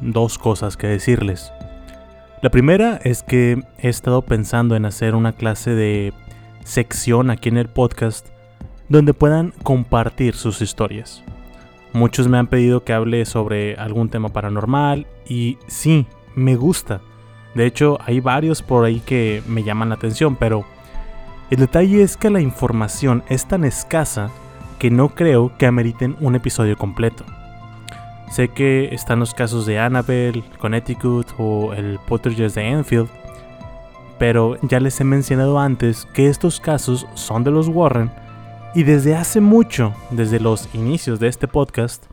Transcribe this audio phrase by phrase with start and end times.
[0.00, 1.52] dos cosas que decirles.
[2.42, 6.12] La primera es que he estado pensando en hacer una clase de
[6.64, 8.28] sección aquí en el podcast
[8.88, 11.22] donde puedan compartir sus historias.
[11.92, 17.00] Muchos me han pedido que hable sobre algún tema paranormal y sí, me gusta.
[17.54, 20.64] De hecho, hay varios por ahí que me llaman la atención, pero
[21.50, 24.30] el detalle es que la información es tan escasa
[24.78, 27.24] que no creo que ameriten un episodio completo.
[28.30, 33.08] Sé que están los casos de Annabelle, Connecticut o el Pottergers de Enfield,
[34.20, 38.10] pero ya les he mencionado antes que estos casos son de los Warren
[38.72, 42.04] y desde hace mucho, desde los inicios de este podcast,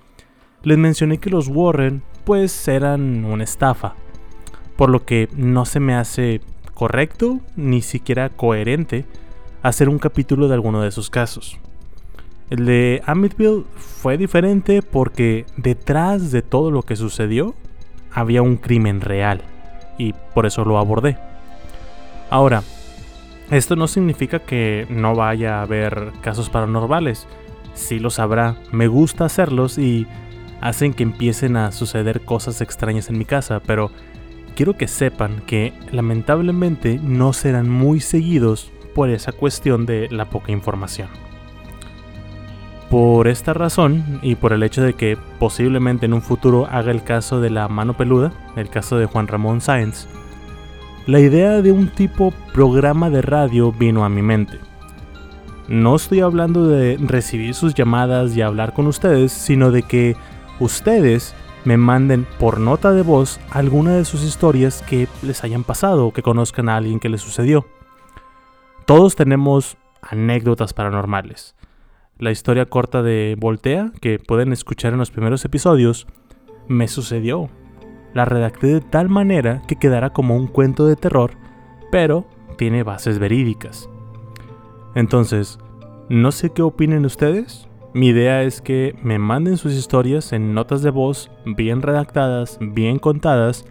[0.63, 3.93] les mencioné que los Warren pues eran una estafa,
[4.75, 6.41] por lo que no se me hace
[6.73, 9.05] correcto ni siquiera coherente
[9.61, 11.59] hacer un capítulo de alguno de esos casos.
[12.49, 17.55] El de Amityville fue diferente porque detrás de todo lo que sucedió
[18.11, 19.41] había un crimen real
[19.97, 21.17] y por eso lo abordé.
[22.29, 22.63] Ahora,
[23.51, 27.27] esto no significa que no vaya a haber casos paranormales.
[27.73, 30.07] Sí los habrá, me gusta hacerlos y
[30.61, 33.91] hacen que empiecen a suceder cosas extrañas en mi casa, pero
[34.55, 40.51] quiero que sepan que lamentablemente no serán muy seguidos por esa cuestión de la poca
[40.53, 41.26] información.
[42.89, 47.03] Por esta razón y por el hecho de que posiblemente en un futuro haga el
[47.03, 50.07] caso de la mano peluda, el caso de Juan Ramón Sáenz,
[51.05, 54.59] la idea de un tipo programa de radio vino a mi mente.
[55.67, 60.15] No estoy hablando de recibir sus llamadas y hablar con ustedes, sino de que
[60.61, 66.07] ustedes me manden por nota de voz alguna de sus historias que les hayan pasado
[66.07, 67.65] o que conozcan a alguien que les sucedió.
[68.85, 71.56] Todos tenemos anécdotas paranormales
[72.19, 76.07] la historia corta de Voltea, que pueden escuchar en los primeros episodios,
[76.67, 77.49] me sucedió.
[78.13, 81.31] La redacté de tal manera que quedará como un cuento de terror,
[81.91, 82.25] pero
[82.57, 83.89] tiene bases verídicas.
[84.95, 85.59] Entonces,
[86.09, 87.67] no sé qué opinen ustedes.
[87.93, 92.97] Mi idea es que me manden sus historias en notas de voz bien redactadas, bien
[92.97, 93.65] contadas,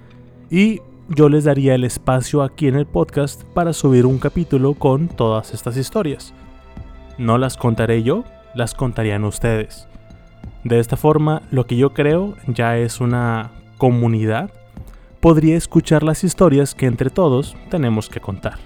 [0.51, 5.09] y yo les daría el espacio aquí en el podcast para subir un capítulo con
[5.09, 6.35] todas estas historias.
[7.19, 8.25] No las contaré yo,
[8.56, 9.87] las contarían ustedes.
[10.65, 14.50] De esta forma, lo que yo creo ya es una comunidad,
[15.21, 18.59] podría escuchar las historias que entre todos tenemos que contar.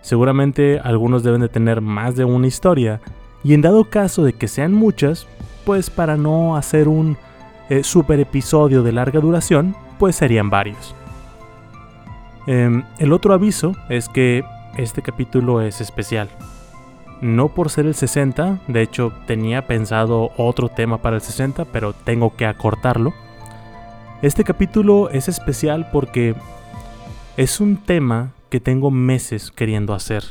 [0.00, 3.00] Seguramente algunos deben de tener más de una historia,
[3.42, 5.26] y en dado caso de que sean muchas,
[5.64, 7.16] pues para no hacer un
[7.68, 10.94] eh, super episodio de larga duración, pues serían varios.
[12.46, 14.44] Em, el otro aviso es que
[14.76, 16.28] este capítulo es especial
[17.20, 21.92] no por ser el 60, de hecho tenía pensado otro tema para el 60, pero
[21.92, 23.14] tengo que acortarlo.
[24.22, 26.34] Este capítulo es especial porque
[27.36, 30.24] es un tema que tengo meses queriendo hacer.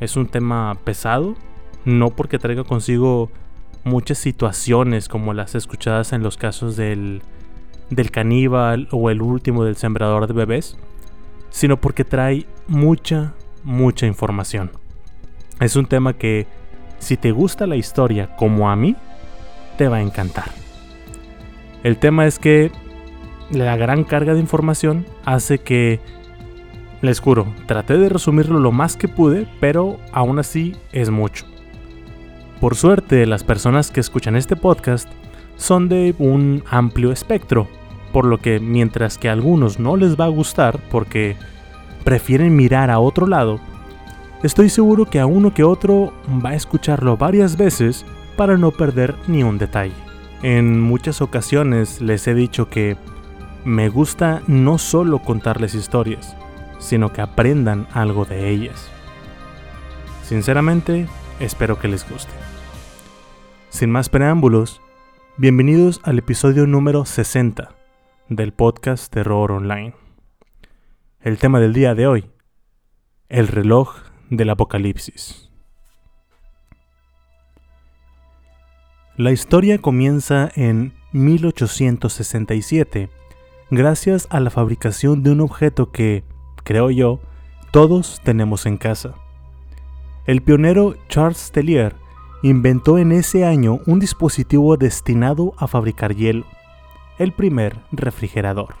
[0.00, 1.34] Es un tema pesado,
[1.84, 3.30] no porque traiga consigo
[3.84, 7.22] muchas situaciones como las escuchadas en los casos del,
[7.88, 10.76] del caníbal o el último del sembrador de bebés,
[11.50, 14.70] sino porque trae mucha, mucha información.
[15.60, 16.46] Es un tema que,
[16.98, 18.96] si te gusta la historia como a mí,
[19.78, 20.50] te va a encantar.
[21.82, 22.70] El tema es que
[23.50, 26.00] la gran carga de información hace que,
[27.02, 31.46] les juro, traté de resumirlo lo más que pude, pero aún así es mucho.
[32.60, 35.08] Por suerte, las personas que escuchan este podcast
[35.56, 37.68] son de un amplio espectro,
[38.12, 41.36] por lo que mientras que a algunos no les va a gustar porque
[42.02, 43.60] prefieren mirar a otro lado,
[44.46, 46.12] estoy seguro que a uno que otro
[46.44, 48.06] va a escucharlo varias veces
[48.36, 49.94] para no perder ni un detalle.
[50.42, 52.96] En muchas ocasiones les he dicho que
[53.64, 56.36] me gusta no solo contarles historias,
[56.78, 58.88] sino que aprendan algo de ellas.
[60.22, 61.08] Sinceramente,
[61.40, 62.32] espero que les guste.
[63.68, 64.80] Sin más preámbulos,
[65.36, 67.70] bienvenidos al episodio número 60
[68.28, 69.94] del podcast Terror Online.
[71.20, 72.30] El tema del día de hoy,
[73.28, 75.50] el reloj del Apocalipsis.
[79.16, 83.08] La historia comienza en 1867,
[83.70, 86.22] gracias a la fabricación de un objeto que,
[86.64, 87.20] creo yo,
[87.70, 89.14] todos tenemos en casa.
[90.26, 91.96] El pionero Charles Tellier
[92.42, 96.44] inventó en ese año un dispositivo destinado a fabricar hielo,
[97.18, 98.74] el primer refrigerador.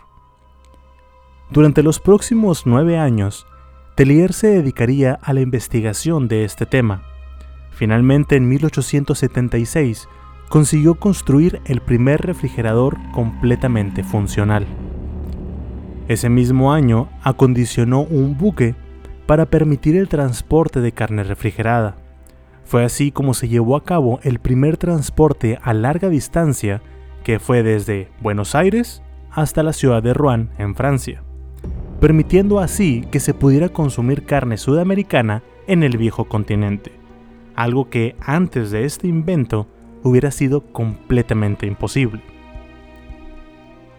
[1.50, 3.46] Durante los próximos nueve años,
[3.96, 7.02] Tellier se dedicaría a la investigación de este tema.
[7.70, 10.06] Finalmente, en 1876,
[10.50, 14.66] consiguió construir el primer refrigerador completamente funcional.
[16.08, 18.74] Ese mismo año acondicionó un buque
[19.24, 21.96] para permitir el transporte de carne refrigerada.
[22.66, 26.82] Fue así como se llevó a cabo el primer transporte a larga distancia
[27.24, 31.22] que fue desde Buenos Aires hasta la ciudad de Rouen, en Francia,
[32.00, 36.92] permitiendo así que se pudiera consumir carne sudamericana en el viejo continente,
[37.54, 39.66] algo que antes de este invento
[40.02, 42.22] hubiera sido completamente imposible.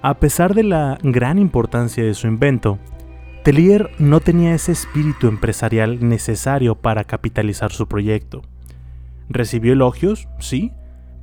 [0.01, 2.77] A pesar de la gran importancia de su invento,
[3.43, 8.41] Tellier no tenía ese espíritu empresarial necesario para capitalizar su proyecto.
[9.29, 10.71] Recibió elogios, sí,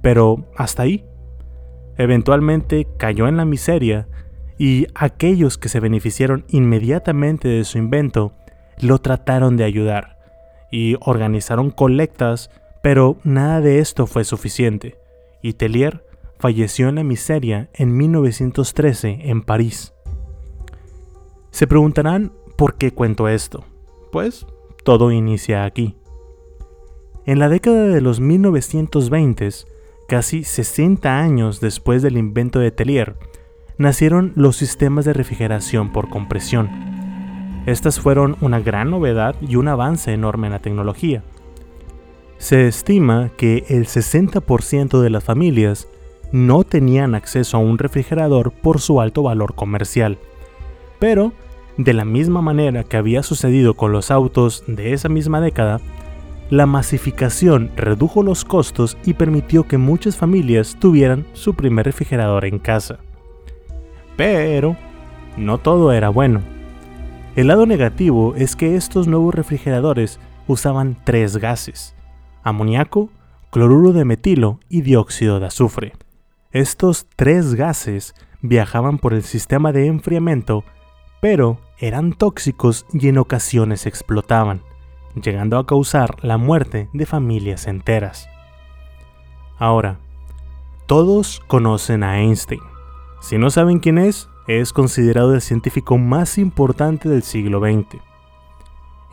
[0.02, 1.04] pero hasta ahí.
[1.96, 4.08] Eventualmente cayó en la miseria
[4.58, 8.32] y aquellos que se beneficiaron inmediatamente de su invento
[8.80, 10.18] lo trataron de ayudar
[10.70, 12.50] y organizaron colectas,
[12.82, 14.98] pero nada de esto fue suficiente,
[15.42, 16.04] y Tellier
[16.38, 19.92] falleció en la miseria en 1913 en París.
[21.50, 23.64] Se preguntarán por qué cuento esto.
[24.10, 24.46] Pues
[24.82, 25.96] todo inicia aquí.
[27.26, 29.48] En la década de los 1920,
[30.08, 33.16] casi 60 años después del invento de Tellier,
[33.78, 36.70] nacieron los sistemas de refrigeración por compresión.
[37.66, 41.22] Estas fueron una gran novedad y un avance enorme en la tecnología.
[42.38, 45.88] Se estima que el 60% de las familias
[46.30, 50.18] no tenían acceso a un refrigerador por su alto valor comercial,
[50.98, 51.32] pero
[51.76, 55.80] de la misma manera que había sucedido con los autos de esa misma década,
[56.50, 62.58] la masificación redujo los costos y permitió que muchas familias tuvieran su primer refrigerador en
[62.58, 62.98] casa.
[64.16, 64.76] Pero
[65.36, 66.40] no todo era bueno.
[67.36, 71.94] El lado negativo es que estos nuevos refrigeradores usaban tres gases,
[72.42, 73.10] amoníaco,
[73.50, 75.92] cloruro de metilo y dióxido de azufre.
[76.52, 80.64] Estos tres gases viajaban por el sistema de enfriamiento
[81.24, 84.60] pero eran tóxicos y en ocasiones explotaban,
[85.14, 88.28] llegando a causar la muerte de familias enteras.
[89.56, 90.00] Ahora,
[90.84, 92.60] todos conocen a Einstein.
[93.24, 98.02] Si no saben quién es, es considerado el científico más importante del siglo XX.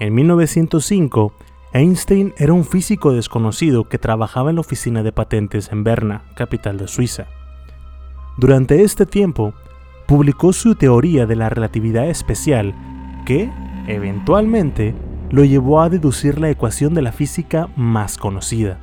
[0.01, 1.31] En 1905,
[1.71, 6.77] Einstein era un físico desconocido que trabajaba en la oficina de patentes en Berna, capital
[6.77, 7.27] de Suiza.
[8.35, 9.53] Durante este tiempo,
[10.07, 12.75] publicó su teoría de la relatividad especial,
[13.25, 13.49] que,
[13.87, 14.93] eventualmente,
[15.29, 18.77] lo llevó a deducir la ecuación de la física más conocida,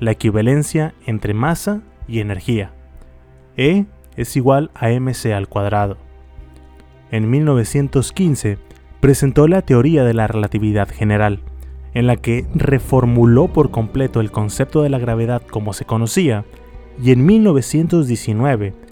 [0.00, 2.74] la equivalencia entre masa y energía.
[3.56, 3.86] E
[4.16, 5.96] es igual a mc al cuadrado.
[7.10, 8.58] En 1915
[9.00, 11.40] presentó la teoría de la relatividad general,
[11.94, 16.44] en la que reformuló por completo el concepto de la gravedad como se conocía,
[17.02, 18.86] y en 1919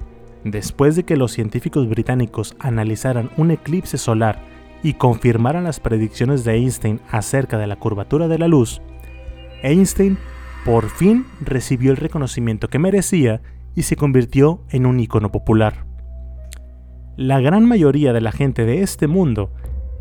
[0.44, 4.42] Después de que los científicos británicos analizaran un eclipse solar
[4.82, 8.82] y confirmaran las predicciones de Einstein acerca de la curvatura de la luz,
[9.62, 10.18] Einstein
[10.66, 13.40] por fin recibió el reconocimiento que merecía
[13.74, 15.86] y se convirtió en un icono popular.
[17.16, 19.52] La gran mayoría de la gente de este mundo,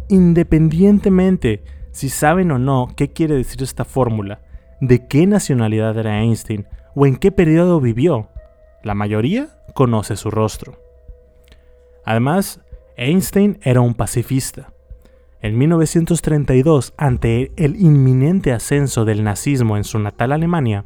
[0.09, 4.41] independientemente si saben o no qué quiere decir esta fórmula,
[4.81, 6.65] de qué nacionalidad era Einstein
[6.95, 8.29] o en qué periodo vivió,
[8.83, 10.79] la mayoría conoce su rostro.
[12.03, 12.61] Además,
[12.97, 14.73] Einstein era un pacifista.
[15.41, 20.85] En 1932, ante el inminente ascenso del nazismo en su natal Alemania,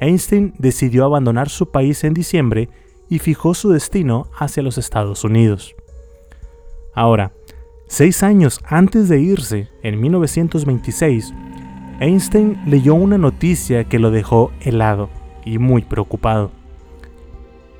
[0.00, 2.68] Einstein decidió abandonar su país en diciembre
[3.08, 5.74] y fijó su destino hacia los Estados Unidos.
[6.94, 7.32] Ahora,
[7.86, 11.32] seis años antes de irse, en 1926,
[12.00, 15.08] Einstein leyó una noticia que lo dejó helado
[15.44, 16.50] y muy preocupado.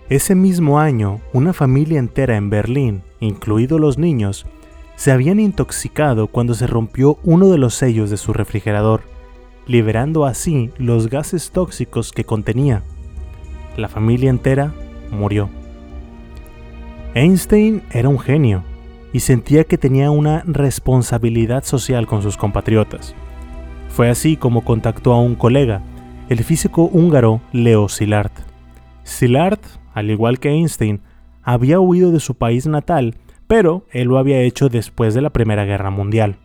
[0.08, 4.46] Ese mismo año, una familia entera en Berlín, incluidos los niños,
[4.94, 9.02] se habían intoxicado cuando se rompió uno de los sellos de su refrigerador,
[9.66, 12.82] liberando así los gases tóxicos que contenía.
[13.76, 14.72] La familia entera
[15.10, 15.48] murió.
[17.14, 18.62] Einstein era un genio
[19.12, 23.14] y sentía que tenía una responsabilidad social con sus compatriotas.
[23.88, 25.82] Fue así como contactó a un colega,
[26.28, 28.32] el físico húngaro Leo Szilard.
[29.04, 29.60] Szilard
[29.96, 31.00] al igual que Einstein,
[31.42, 33.14] había huido de su país natal,
[33.46, 36.36] pero él lo había hecho después de la Primera Guerra Mundial.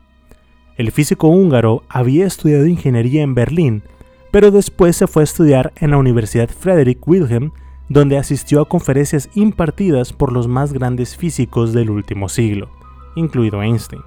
[0.78, 3.84] El físico húngaro había estudiado ingeniería en Berlín,
[4.32, 7.51] pero después se fue a estudiar en la Universidad Frederick Wilhelm,
[7.90, 12.70] donde asistió a conferencias impartidas por los más grandes físicos del último siglo,
[13.16, 14.01] incluido Einstein.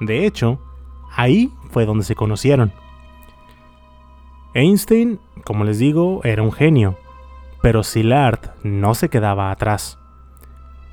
[0.00, 0.60] De hecho,
[1.10, 2.72] ahí fue donde se conocieron.
[4.52, 6.98] Einstein, como les digo, era un genio,
[7.62, 9.98] pero Szilard no se quedaba atrás.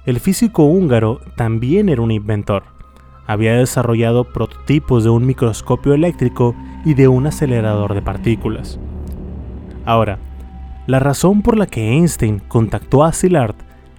[0.05, 2.63] El físico húngaro también era un inventor.
[3.25, 8.79] Había desarrollado prototipos de un microscopio eléctrico y de un acelerador de partículas.
[9.85, 10.19] Ahora,
[10.85, 13.55] la razón por la que Einstein contactó a Szilard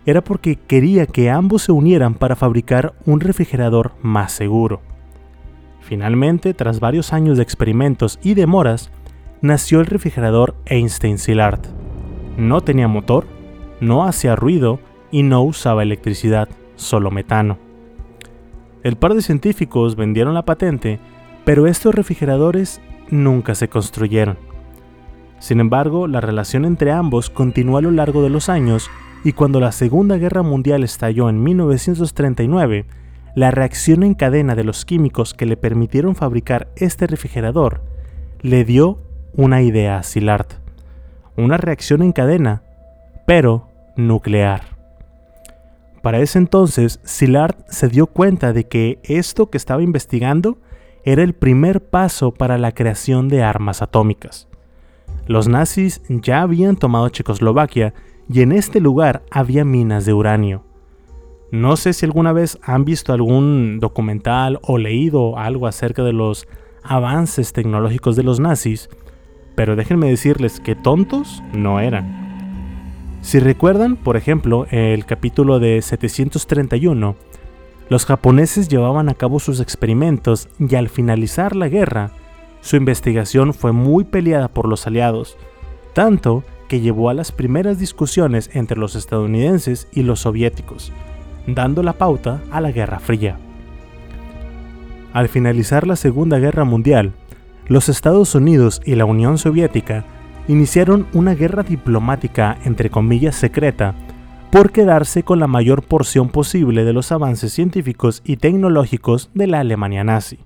[0.06, 4.82] era porque quería que ambos se unieran para fabricar un refrigerador más seguro.
[5.80, 8.90] Finalmente, tras varios años de experimentos y demoras,
[9.40, 11.60] nació el refrigerador Einstein-Szilard.
[12.36, 13.26] No tenía motor,
[13.80, 17.63] no hacía ruido y no usaba electricidad, solo metano.
[18.84, 21.00] El par de científicos vendieron la patente,
[21.46, 24.36] pero estos refrigeradores nunca se construyeron.
[25.38, 28.90] Sin embargo, la relación entre ambos continuó a lo largo de los años
[29.24, 32.84] y cuando la Segunda Guerra Mundial estalló en 1939,
[33.34, 37.80] la reacción en cadena de los químicos que le permitieron fabricar este refrigerador
[38.42, 38.98] le dio
[39.32, 40.46] una idea a Szilard.
[41.38, 42.62] Una reacción en cadena,
[43.26, 44.73] pero nuclear.
[46.04, 50.58] Para ese entonces, Szilard se dio cuenta de que esto que estaba investigando
[51.02, 54.46] era el primer paso para la creación de armas atómicas.
[55.26, 57.94] Los nazis ya habían tomado Checoslovaquia
[58.28, 60.62] y en este lugar había minas de uranio.
[61.50, 66.46] No sé si alguna vez han visto algún documental o leído algo acerca de los
[66.82, 68.90] avances tecnológicos de los nazis,
[69.54, 72.23] pero déjenme decirles que tontos no eran.
[73.24, 77.16] Si recuerdan, por ejemplo, el capítulo de 731,
[77.88, 82.10] los japoneses llevaban a cabo sus experimentos y al finalizar la guerra,
[82.60, 85.38] su investigación fue muy peleada por los aliados,
[85.94, 90.92] tanto que llevó a las primeras discusiones entre los estadounidenses y los soviéticos,
[91.46, 93.38] dando la pauta a la Guerra Fría.
[95.14, 97.14] Al finalizar la Segunda Guerra Mundial,
[97.68, 100.04] los Estados Unidos y la Unión Soviética
[100.48, 103.94] iniciaron una guerra diplomática entre comillas secreta
[104.50, 109.60] por quedarse con la mayor porción posible de los avances científicos y tecnológicos de la
[109.60, 110.38] Alemania nazi,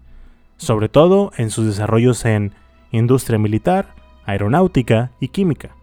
[0.57, 2.53] sobre todo en sus desarrollos en
[2.91, 5.77] industria militar, aeronáutica y química.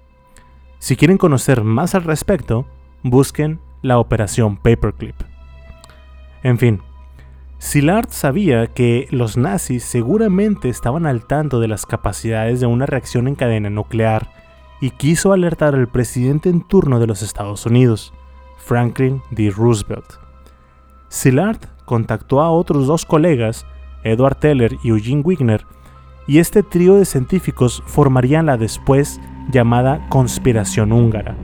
[0.79, 2.65] Si quieren conocer más al respecto,
[3.03, 5.15] busquen la Operación Paperclip.
[6.41, 6.81] En fin,
[7.65, 13.27] Szilard sabía que los nazis seguramente estaban al tanto de las capacidades de una reacción
[13.27, 14.29] en cadena nuclear
[14.81, 18.13] y quiso alertar al presidente en turno de los Estados Unidos,
[18.57, 19.49] Franklin D.
[19.49, 20.05] Roosevelt.
[21.09, 23.65] Szilard contactó a otros dos colegas,
[24.03, 25.65] Edward Teller y Eugene Wigner,
[26.27, 29.19] y este trío de científicos formarían la después
[29.49, 31.35] llamada conspiración húngara.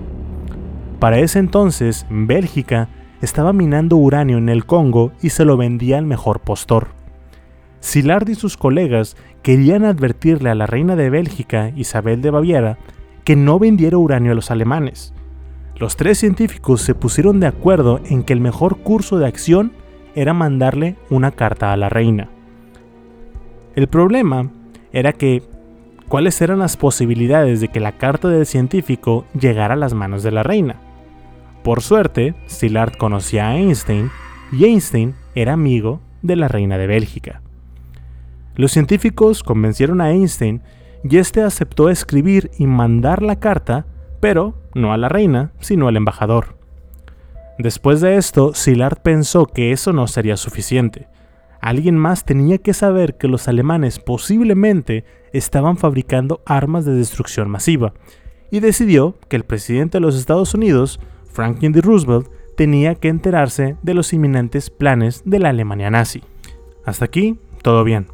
[1.00, 2.90] Para ese entonces, Bélgica
[3.22, 6.90] estaba minando uranio en el Congo y se lo vendía al mejor postor.
[7.80, 12.78] Szilard y sus colegas querían advertirle a la reina de Bélgica, Isabel de Baviera,
[13.24, 15.14] que no vendiera uranio a los alemanes.
[15.78, 19.72] Los tres científicos se pusieron de acuerdo en que el mejor curso de acción
[20.14, 22.30] era mandarle una carta a la reina.
[23.76, 24.50] El problema
[24.92, 25.42] era que,
[26.08, 30.32] ¿cuáles eran las posibilidades de que la carta del científico llegara a las manos de
[30.32, 30.76] la reina?
[31.64, 34.10] Por suerte, Szilard conocía a Einstein
[34.52, 37.42] y Einstein era amigo de la reina de Bélgica.
[38.56, 40.62] Los científicos convencieron a Einstein
[41.04, 43.86] y este aceptó escribir y mandar la carta,
[44.20, 46.58] pero no a la reina, sino al embajador.
[47.60, 51.08] Después de esto, Szilard pensó que eso no sería suficiente.
[51.62, 57.94] Alguien más tenía que saber que los alemanes posiblemente estaban fabricando armas de destrucción masiva,
[58.50, 61.00] y decidió que el presidente de los Estados Unidos
[61.32, 61.82] Franklin D.
[61.82, 66.22] Roosevelt tenía que enterarse de los inminentes planes de la Alemania nazi.
[66.86, 68.08] Hasta aquí, todo bien.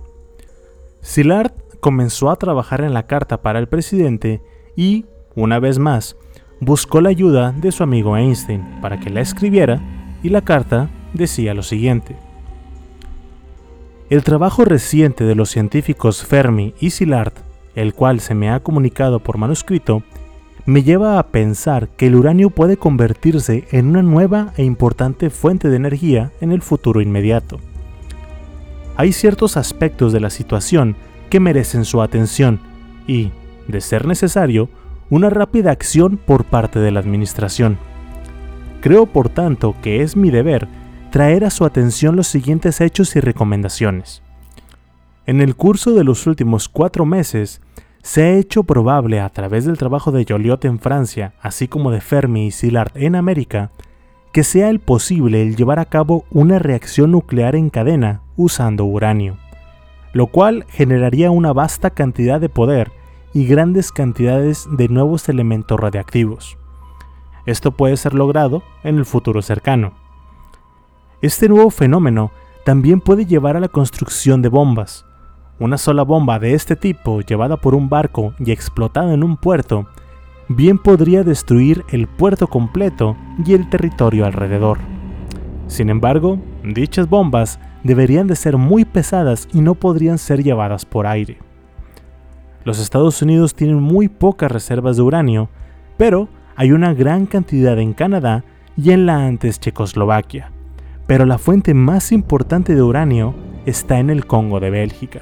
[1.01, 4.41] Szilard comenzó a trabajar en la carta para el presidente
[4.75, 5.05] y,
[5.35, 6.17] una vez más,
[6.59, 9.81] buscó la ayuda de su amigo Einstein para que la escribiera
[10.23, 12.15] y la carta decía lo siguiente.
[14.09, 17.33] El trabajo reciente de los científicos Fermi y Szilard,
[17.75, 20.01] el cual se me ha comunicado por manuscrito,
[20.67, 25.69] me lleva a pensar que el uranio puede convertirse en una nueva e importante fuente
[25.69, 27.61] de energía en el futuro inmediato.
[28.97, 30.97] Hay ciertos aspectos de la situación
[31.29, 32.59] que merecen su atención
[33.07, 33.31] y,
[33.69, 34.67] de ser necesario,
[35.09, 37.77] una rápida acción por parte de la Administración.
[38.81, 40.67] Creo por tanto que es mi deber
[41.11, 44.21] traer a su atención los siguientes hechos y recomendaciones.
[45.27, 47.61] En el curso de los últimos cuatro meses,
[48.07, 51.99] se ha hecho probable a través del trabajo de Joliot en Francia, así como de
[51.99, 53.71] Fermi y Szilard en América,
[54.31, 59.35] que sea el posible el llevar a cabo una reacción nuclear en cadena usando uranio,
[60.13, 62.93] lo cual generaría una vasta cantidad de poder
[63.33, 66.57] y grandes cantidades de nuevos elementos radiactivos.
[67.45, 69.95] Esto puede ser logrado en el futuro cercano.
[71.21, 72.31] Este nuevo fenómeno
[72.63, 75.06] también puede llevar a la construcción de bombas.
[75.59, 79.87] Una sola bomba de este tipo llevada por un barco y explotada en un puerto
[80.49, 84.77] bien podría destruir el puerto completo y el territorio alrededor.
[85.65, 91.07] Sin embargo, dichas bombas deberían de ser muy pesadas y no podrían ser llevadas por
[91.07, 91.39] aire.
[92.63, 95.49] Los Estados Unidos tienen muy pocas reservas de uranio,
[95.97, 98.43] pero hay una gran cantidad en Canadá
[98.75, 100.51] y en la antes Checoslovaquia.
[101.07, 103.33] Pero la fuente más importante de uranio
[103.65, 105.21] está en el Congo de Bélgica.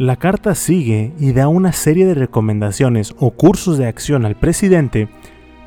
[0.00, 5.10] La carta sigue y da una serie de recomendaciones o cursos de acción al presidente,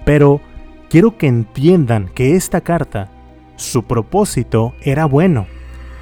[0.05, 0.41] pero
[0.89, 3.11] quiero que entiendan que esta carta,
[3.57, 5.45] su propósito era bueno,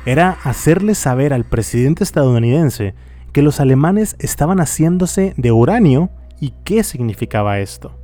[0.06, 2.94] era hacerle saber al presidente estadounidense
[3.34, 6.10] que los alemanes estaban haciéndose de uranio
[6.40, 7.98] y qué significaba esto.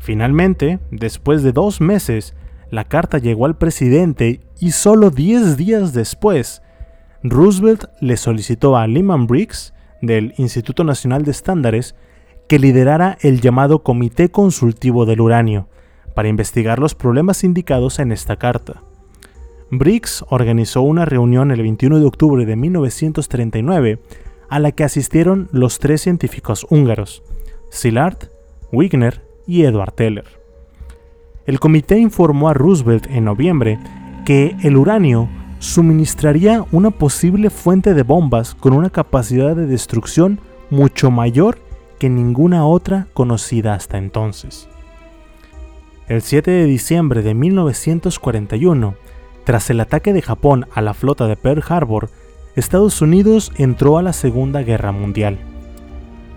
[0.00, 2.34] Finalmente, después de dos meses,
[2.68, 6.62] la carta llegó al presidente y solo 10 días después,
[7.22, 11.94] Roosevelt le solicitó a Lehman Briggs, del Instituto Nacional de Estándares,
[12.48, 15.68] que liderara el llamado Comité Consultivo del Uranio,
[16.14, 18.82] para investigar los problemas indicados en esta carta.
[19.70, 24.00] Briggs organizó una reunión el 21 de octubre de 1939
[24.48, 27.22] a la que asistieron los tres científicos húngaros,
[27.70, 28.30] Szilard,
[28.72, 30.26] Wigner y Edward Teller.
[31.46, 33.78] El comité informó a Roosevelt en noviembre
[34.24, 35.28] que el uranio
[35.60, 41.58] suministraría una posible fuente de bombas con una capacidad de destrucción mucho mayor
[41.98, 44.68] que ninguna otra conocida hasta entonces.
[46.08, 48.94] El 7 de diciembre de 1941,
[49.44, 52.10] tras el ataque de Japón a la flota de Pearl Harbor,
[52.56, 55.38] Estados Unidos entró a la Segunda Guerra Mundial.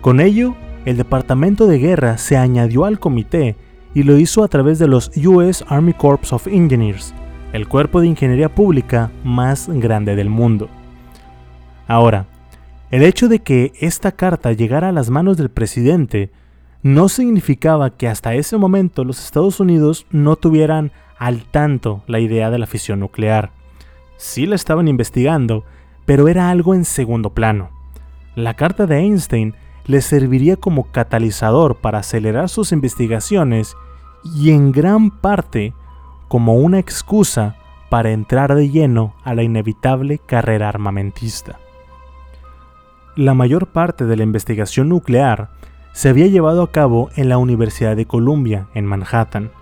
[0.02, 3.56] Con ello, el Departamento de Guerra se añadió al comité
[3.94, 7.14] y lo hizo a través de los US Army Corps of Engineers,
[7.54, 10.68] el cuerpo de ingeniería pública más grande del mundo.
[11.86, 12.26] Ahora,
[12.90, 16.32] el hecho de que esta carta llegara a las manos del presidente
[16.82, 22.50] no significaba que hasta ese momento los Estados Unidos no tuvieran al tanto la idea
[22.50, 23.52] de la fisión nuclear.
[24.16, 25.64] Sí la estaban investigando,
[26.06, 27.70] pero era algo en segundo plano.
[28.34, 29.54] La carta de Einstein
[29.86, 33.76] les serviría como catalizador para acelerar sus investigaciones
[34.24, 35.72] y en gran parte
[36.34, 37.54] como una excusa
[37.88, 41.60] para entrar de lleno a la inevitable carrera armamentista.
[43.14, 45.50] La mayor parte de la investigación nuclear
[45.92, 49.52] se había llevado a cabo en la Universidad de Columbia, en Manhattan.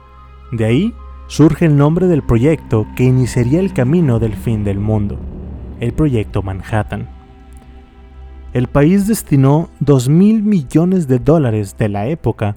[0.51, 0.95] De ahí
[1.27, 5.19] surge el nombre del proyecto que iniciaría el camino del fin del mundo,
[5.79, 7.07] el Proyecto Manhattan.
[8.55, 12.57] El país destinó 2 mil millones de dólares de la época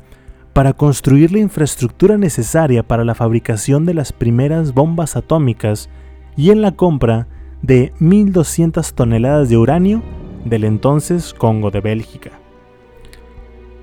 [0.55, 5.89] para construir la infraestructura necesaria para la fabricación de las primeras bombas atómicas
[6.37, 7.27] y en la compra
[7.61, 10.01] de 1.200 toneladas de uranio
[10.45, 12.31] del entonces Congo de Bélgica.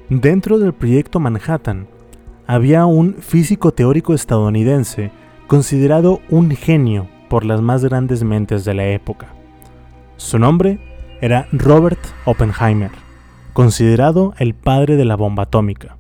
[0.09, 1.89] Dentro del proyecto Manhattan
[2.47, 5.11] había un físico teórico estadounidense
[5.49, 9.27] considerado un genio por las más grandes mentes de la época.
[10.17, 10.79] Su nombre
[11.21, 12.93] era Robert Oppenheimer,
[13.53, 15.99] considerado el padre de la bomba atómica.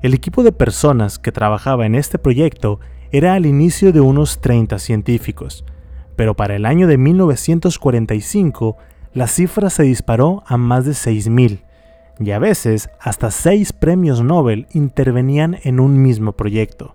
[0.00, 2.78] El equipo de personas que trabajaba en este proyecto
[3.10, 5.64] era al inicio de unos 30 científicos,
[6.14, 8.76] pero para el año de 1945
[9.12, 11.64] la cifra se disparó a más de 6.000,
[12.20, 16.94] y a veces hasta 6 premios Nobel intervenían en un mismo proyecto,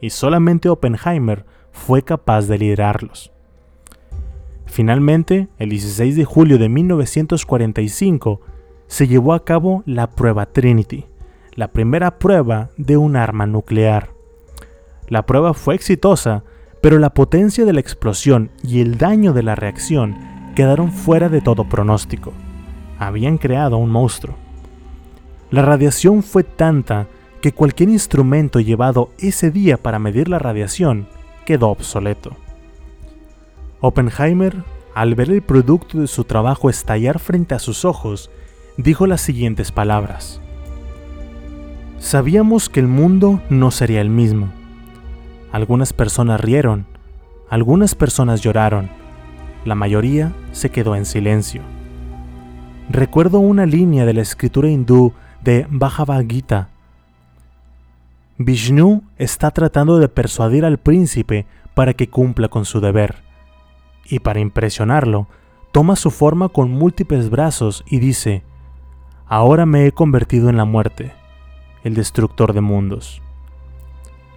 [0.00, 3.32] y solamente Oppenheimer fue capaz de liderarlos.
[4.66, 8.40] Finalmente, el 16 de julio de 1945,
[8.88, 11.06] se llevó a cabo la prueba Trinity,
[11.54, 14.10] la primera prueba de un arma nuclear.
[15.08, 16.44] La prueba fue exitosa,
[16.80, 20.16] pero la potencia de la explosión y el daño de la reacción
[20.54, 22.32] quedaron fuera de todo pronóstico.
[22.98, 24.36] Habían creado un monstruo.
[25.50, 27.06] La radiación fue tanta
[27.42, 31.08] que cualquier instrumento llevado ese día para medir la radiación
[31.44, 32.36] quedó obsoleto.
[33.80, 38.30] Oppenheimer, al ver el producto de su trabajo estallar frente a sus ojos,
[38.76, 40.41] dijo las siguientes palabras
[42.02, 44.52] Sabíamos que el mundo no sería el mismo.
[45.52, 46.84] Algunas personas rieron,
[47.48, 48.90] algunas personas lloraron,
[49.64, 51.62] la mayoría se quedó en silencio.
[52.90, 55.12] Recuerdo una línea de la escritura hindú
[55.44, 56.70] de Bhagavad Gita.
[58.36, 63.22] Vishnu está tratando de persuadir al príncipe para que cumpla con su deber.
[64.06, 65.28] Y para impresionarlo,
[65.70, 68.42] toma su forma con múltiples brazos y dice,
[69.28, 71.21] Ahora me he convertido en la muerte
[71.84, 73.22] el destructor de mundos.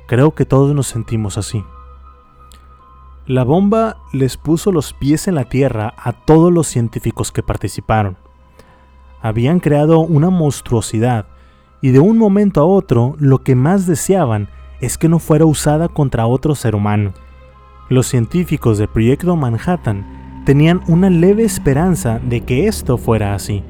[0.08, 1.64] Creo que todos nos sentimos así.
[3.28, 8.18] La bomba les puso los pies en la tierra a todos los científicos que participaron.
[9.22, 11.26] Habían creado una monstruosidad
[11.82, 15.88] y de un momento a otro lo que más deseaban es que no fuera usada
[15.88, 17.14] contra otro ser humano.
[17.90, 23.64] Los científicos del proyecto Manhattan tenían una leve esperanza de que esto fuera así.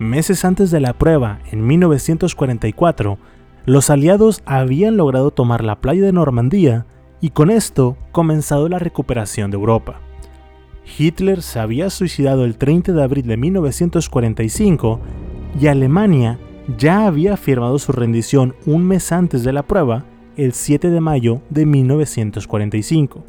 [0.00, 3.18] Meses antes de la prueba, en 1944,
[3.66, 6.86] los aliados habían logrado tomar la playa de Normandía
[7.20, 10.00] y con esto comenzado la recuperación de Europa.
[10.98, 15.00] Hitler se había suicidado el 30 de abril de 1945
[15.60, 16.38] y Alemania
[16.78, 20.06] ya había firmado su rendición un mes antes de la prueba,
[20.38, 23.22] el 7 de mayo de 1945.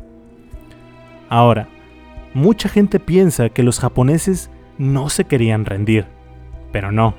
[1.28, 1.68] Ahora,
[2.34, 6.21] mucha gente piensa que los japoneses no se querían rendir
[6.72, 7.16] pero no.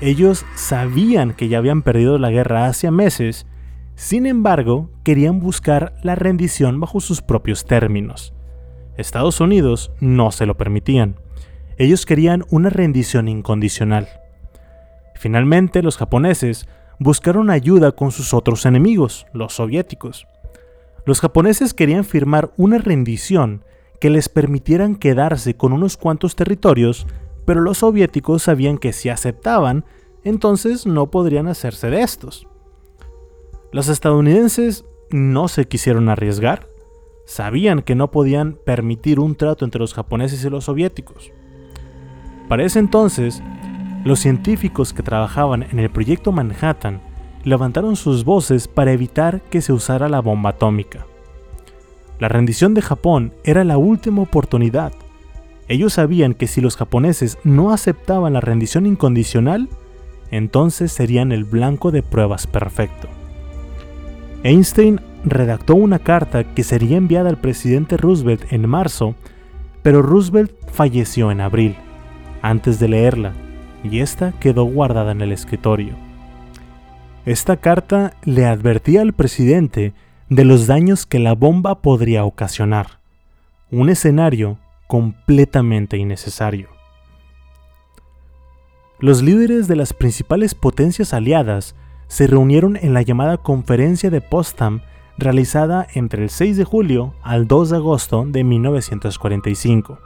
[0.00, 3.46] Ellos sabían que ya habían perdido la guerra hace meses,
[3.94, 8.32] sin embargo, querían buscar la rendición bajo sus propios términos.
[8.96, 11.16] Estados Unidos no se lo permitían.
[11.76, 14.08] Ellos querían una rendición incondicional.
[15.14, 16.66] Finalmente, los japoneses
[16.98, 20.26] buscaron ayuda con sus otros enemigos, los soviéticos.
[21.04, 23.64] Los japoneses querían firmar una rendición
[24.00, 27.06] que les permitieran quedarse con unos cuantos territorios
[27.50, 29.84] pero los soviéticos sabían que si aceptaban,
[30.22, 32.46] entonces no podrían hacerse de estos.
[33.72, 36.68] Los estadounidenses no se quisieron arriesgar,
[37.26, 41.32] sabían que no podían permitir un trato entre los japoneses y los soviéticos.
[42.48, 43.42] Para ese entonces,
[44.04, 47.00] los científicos que trabajaban en el proyecto Manhattan
[47.42, 51.04] levantaron sus voces para evitar que se usara la bomba atómica.
[52.20, 54.92] La rendición de Japón era la última oportunidad
[55.70, 59.68] ellos sabían que si los japoneses no aceptaban la rendición incondicional,
[60.32, 63.06] entonces serían el blanco de pruebas perfecto.
[64.42, 69.14] Einstein redactó una carta que sería enviada al presidente Roosevelt en marzo,
[69.84, 71.76] pero Roosevelt falleció en abril,
[72.42, 73.32] antes de leerla,
[73.84, 75.94] y esta quedó guardada en el escritorio.
[77.26, 79.92] Esta carta le advertía al presidente
[80.28, 82.98] de los daños que la bomba podría ocasionar,
[83.70, 84.58] un escenario
[84.90, 86.68] completamente innecesario.
[88.98, 91.76] Los líderes de las principales potencias aliadas
[92.08, 94.80] se reunieron en la llamada Conferencia de Potsdam
[95.16, 100.00] realizada entre el 6 de julio al 2 de agosto de 1945.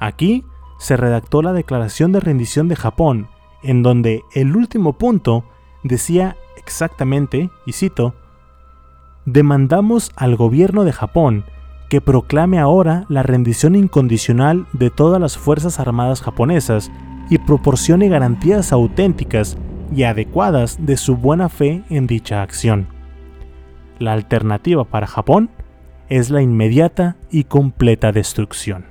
[0.00, 0.44] Aquí
[0.80, 3.28] se redactó la Declaración de Rendición de Japón,
[3.62, 5.44] en donde el último punto
[5.84, 8.14] decía exactamente, y cito,
[9.26, 11.44] Demandamos al gobierno de Japón
[11.92, 16.90] que proclame ahora la rendición incondicional de todas las Fuerzas Armadas japonesas
[17.28, 19.58] y proporcione garantías auténticas
[19.94, 22.86] y adecuadas de su buena fe en dicha acción.
[23.98, 25.50] La alternativa para Japón
[26.08, 28.86] es la inmediata y completa destrucción.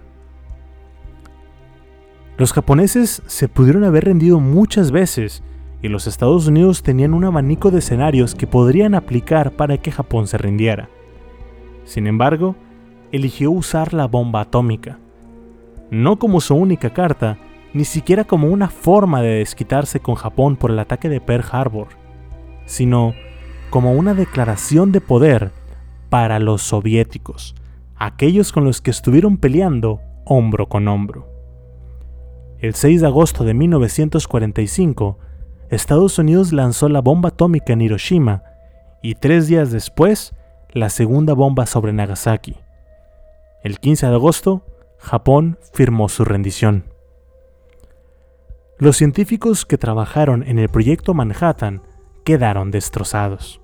[2.37, 5.41] Los japoneses se pudieron haber rendido muchas veces
[5.81, 10.27] y los Estados Unidos tenían un abanico de escenarios que podrían aplicar para que Japón
[10.27, 10.87] se rindiera.
[11.83, 12.55] Sin embargo,
[13.11, 14.99] eligió usar la bomba atómica,
[15.89, 17.37] no como su única carta,
[17.73, 21.87] ni siquiera como una forma de desquitarse con Japón por el ataque de Pearl Harbor,
[22.65, 23.13] sino
[23.69, 25.51] como una declaración de poder
[26.09, 27.55] para los soviéticos,
[27.95, 31.27] aquellos con los que estuvieron peleando hombro con hombro.
[32.59, 35.17] El 6 de agosto de 1945,
[35.69, 38.43] Estados Unidos lanzó la bomba atómica en Hiroshima
[39.01, 40.35] y tres días después,
[40.71, 42.60] la segunda bomba sobre Nagasaki.
[43.63, 44.65] El 15 de agosto,
[44.97, 46.85] Japón firmó su rendición.
[48.79, 51.83] Los científicos que trabajaron en el proyecto Manhattan
[52.23, 53.61] quedaron destrozados.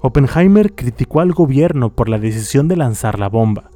[0.00, 3.70] Oppenheimer criticó al gobierno por la decisión de lanzar la bomba.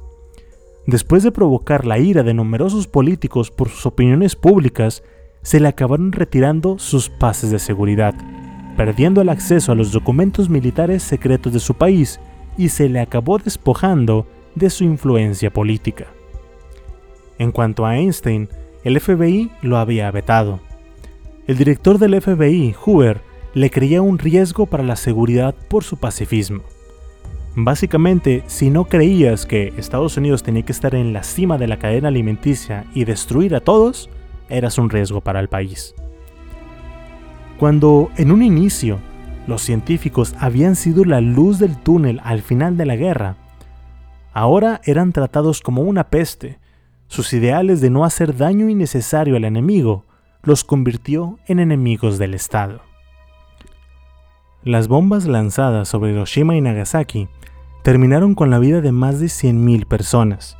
[0.85, 5.03] Después de provocar la ira de numerosos políticos por sus opiniones públicas,
[5.41, 8.15] se le acabaron retirando sus pases de seguridad,
[8.77, 12.21] perdiendo el acceso a los documentos militares secretos de su país
[12.57, 14.25] y se le acabó despojando
[14.57, 16.07] de su influencia política.
[17.37, 18.49] En cuanto a Einstein,
[18.83, 20.59] el FBI lo había vetado.
[21.47, 23.21] El director del FBI, Hoover,
[23.53, 26.61] le creía un riesgo para la seguridad por su pacifismo.
[27.55, 31.79] Básicamente, si no creías que Estados Unidos tenía que estar en la cima de la
[31.79, 34.09] cadena alimenticia y destruir a todos,
[34.49, 35.95] eras un riesgo para el país.
[37.57, 38.99] Cuando en un inicio
[39.47, 43.37] los científicos habían sido la luz del túnel al final de la guerra,
[44.37, 46.59] ahora eran tratados como una peste.
[47.07, 50.05] Sus ideales de no hacer daño innecesario al enemigo
[50.43, 52.81] los convirtió en enemigos del Estado.
[54.63, 57.29] Las bombas lanzadas sobre Hiroshima y Nagasaki
[57.83, 60.55] terminaron con la vida de más de 100.000 personas,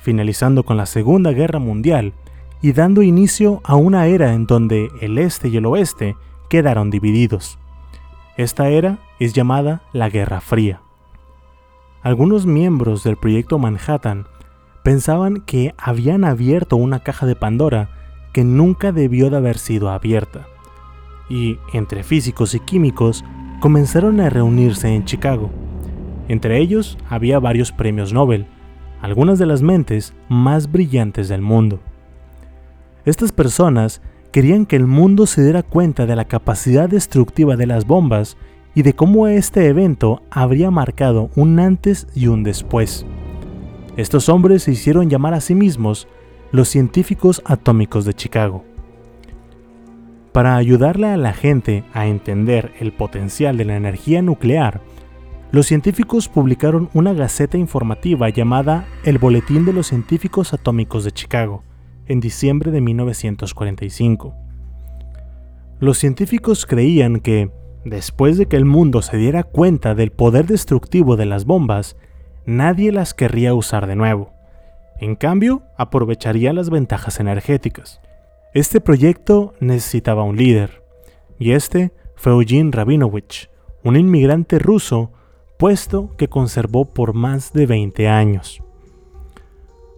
[0.00, 2.14] finalizando con la Segunda Guerra Mundial
[2.60, 6.16] y dando inicio a una era en donde el este y el oeste
[6.50, 7.56] quedaron divididos.
[8.36, 10.80] Esta era es llamada la Guerra Fría.
[12.02, 14.26] Algunos miembros del proyecto Manhattan
[14.82, 17.90] pensaban que habían abierto una caja de Pandora
[18.32, 20.48] que nunca debió de haber sido abierta.
[21.28, 23.24] Y entre físicos y químicos
[23.60, 25.50] comenzaron a reunirse en Chicago.
[26.26, 28.46] Entre ellos había varios premios Nobel,
[29.00, 31.78] algunas de las mentes más brillantes del mundo.
[33.04, 37.86] Estas personas querían que el mundo se diera cuenta de la capacidad destructiva de las
[37.86, 38.36] bombas
[38.74, 43.06] y de cómo este evento habría marcado un antes y un después.
[43.96, 46.08] Estos hombres se hicieron llamar a sí mismos
[46.50, 48.64] los científicos atómicos de Chicago.
[50.32, 54.80] Para ayudarle a la gente a entender el potencial de la energía nuclear,
[55.50, 61.62] los científicos publicaron una gaceta informativa llamada El Boletín de los Científicos Atómicos de Chicago,
[62.06, 64.34] en diciembre de 1945.
[65.78, 67.50] Los científicos creían que,
[67.84, 71.96] después de que el mundo se diera cuenta del poder destructivo de las bombas,
[72.46, 74.32] nadie las querría usar de nuevo.
[75.00, 78.00] En cambio, aprovecharía las ventajas energéticas.
[78.54, 80.82] Este proyecto necesitaba un líder,
[81.38, 83.50] y este fue Eugene Rabinovich,
[83.82, 85.10] un inmigrante ruso,
[85.58, 88.62] puesto que conservó por más de 20 años.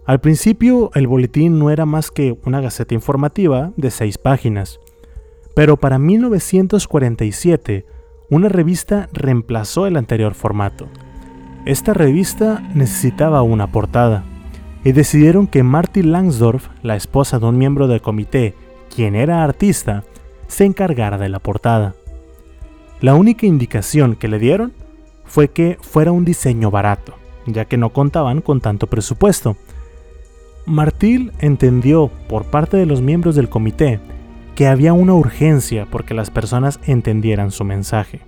[0.07, 4.79] Al principio el boletín no era más que una gaceta informativa de seis páginas,
[5.55, 7.87] pero para 1947
[8.31, 10.89] una revista reemplazó el anterior formato.
[11.65, 14.25] Esta revista necesitaba una portada,
[14.85, 18.55] y decidieron que Marty Langsdorff, la esposa de un miembro del comité,
[18.95, 20.05] quien era artista,
[20.47, 21.95] se encargara de la portada.
[23.01, 24.73] La única indicación que le dieron
[25.25, 27.15] fue que fuera un diseño barato,
[27.47, 29.57] ya que no contaban con tanto presupuesto,
[30.67, 34.01] Martil entendió por parte de los miembros del comité
[34.55, 38.21] que había una urgencia porque las personas entendieran su mensaje.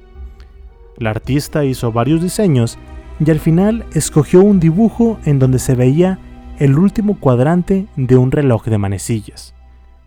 [0.96, 2.78] La artista hizo varios diseños
[3.24, 6.18] y al final escogió un dibujo en donde se veía
[6.58, 9.54] el último cuadrante de un reloj de manecillas.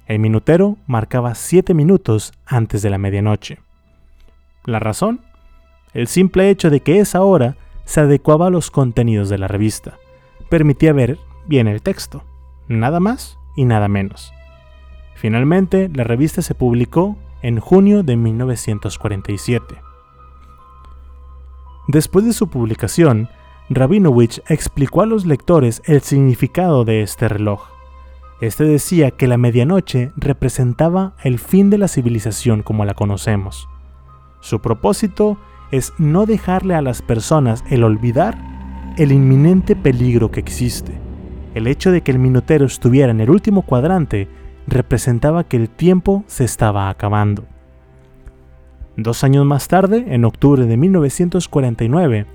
[0.07, 3.59] El minutero marcaba 7 minutos antes de la medianoche.
[4.65, 5.21] ¿La razón?
[5.93, 7.55] El simple hecho de que esa hora
[7.85, 9.97] se adecuaba a los contenidos de la revista.
[10.49, 12.23] Permitía ver viene el texto,
[12.67, 14.33] nada más y nada menos.
[15.19, 19.75] Finalmente, la revista se publicó en junio de 1947.
[21.89, 23.27] Después de su publicación,
[23.69, 27.67] Rabinovich explicó a los lectores el significado de este reloj.
[28.39, 33.67] Este decía que la medianoche representaba el fin de la civilización como la conocemos.
[34.39, 35.37] Su propósito
[35.71, 38.37] es no dejarle a las personas el olvidar
[38.97, 41.09] el inminente peligro que existe
[41.55, 44.27] el hecho de que el minutero estuviera en el último cuadrante
[44.69, 47.45] representaba que el tiempo se estaba acabando.
[48.97, 52.25] Dos años más tarde, en octubre de 1949,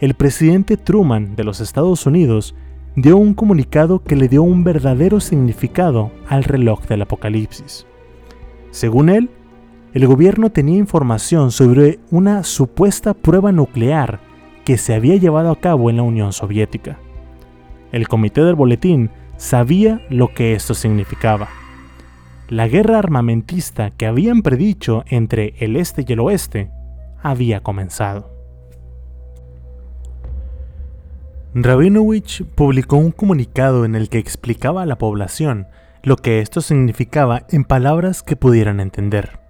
[0.00, 2.54] el presidente Truman de los Estados Unidos
[2.94, 7.86] dio un comunicado que le dio un verdadero significado al reloj del apocalipsis.
[8.70, 9.30] Según él,
[9.94, 14.20] el gobierno tenía información sobre una supuesta prueba nuclear
[14.64, 16.98] que se había llevado a cabo en la Unión Soviética.
[17.92, 21.48] El comité del boletín sabía lo que esto significaba.
[22.48, 26.70] La guerra armamentista que habían predicho entre el este y el oeste
[27.20, 28.30] había comenzado.
[31.54, 35.66] Rabinovich publicó un comunicado en el que explicaba a la población
[36.04, 39.40] lo que esto significaba en palabras que pudieran entender.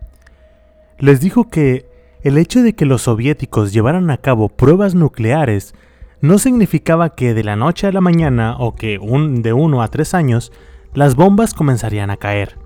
[0.98, 1.90] Les dijo que
[2.22, 5.74] el hecho de que los soviéticos llevaran a cabo pruebas nucleares
[6.22, 9.88] no significaba que de la noche a la mañana o que un, de uno a
[9.88, 10.50] tres años
[10.94, 12.56] las bombas comenzarían a caer,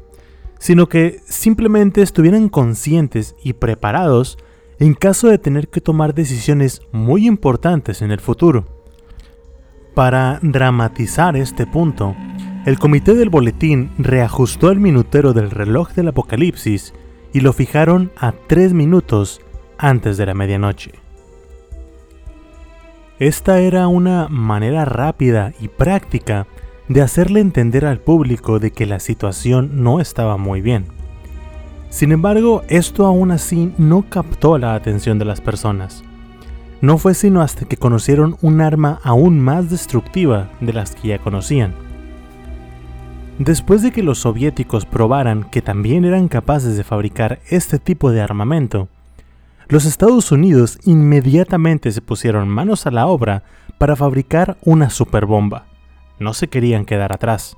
[0.61, 4.39] sino que simplemente estuvieran conscientes y preparados
[4.79, 8.67] en caso de tener que tomar decisiones muy importantes en el futuro.
[9.95, 12.15] Para dramatizar este punto,
[12.67, 16.93] el comité del boletín reajustó el minutero del reloj del apocalipsis
[17.33, 19.41] y lo fijaron a 3 minutos
[19.79, 20.93] antes de la medianoche.
[23.19, 26.47] Esta era una manera rápida y práctica
[26.91, 30.87] de hacerle entender al público de que la situación no estaba muy bien.
[31.89, 36.03] Sin embargo, esto aún así no captó la atención de las personas.
[36.81, 41.21] No fue sino hasta que conocieron un arma aún más destructiva de las que ya
[41.21, 41.75] conocían.
[43.39, 48.21] Después de que los soviéticos probaran que también eran capaces de fabricar este tipo de
[48.21, 48.89] armamento,
[49.69, 53.45] los Estados Unidos inmediatamente se pusieron manos a la obra
[53.79, 55.70] para fabricar una superbomba.
[56.21, 57.57] No se querían quedar atrás.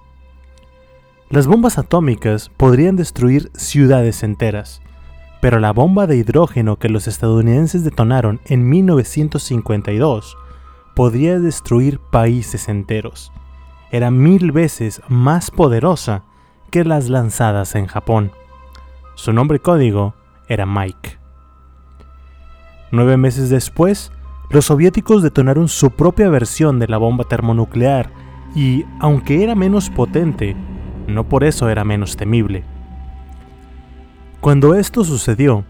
[1.28, 4.80] Las bombas atómicas podrían destruir ciudades enteras,
[5.40, 10.36] pero la bomba de hidrógeno que los estadounidenses detonaron en 1952
[10.94, 13.32] podría destruir países enteros.
[13.90, 16.22] Era mil veces más poderosa
[16.70, 18.30] que las lanzadas en Japón.
[19.16, 20.14] Su nombre código
[20.48, 21.18] era Mike.
[22.92, 24.12] Nueve meses después,
[24.50, 28.12] los soviéticos detonaron su propia versión de la bomba termonuclear
[28.54, 30.56] y, aunque era menos potente,
[31.06, 32.64] no por eso era menos temible.
[34.40, 35.64] Cuando esto sucedió,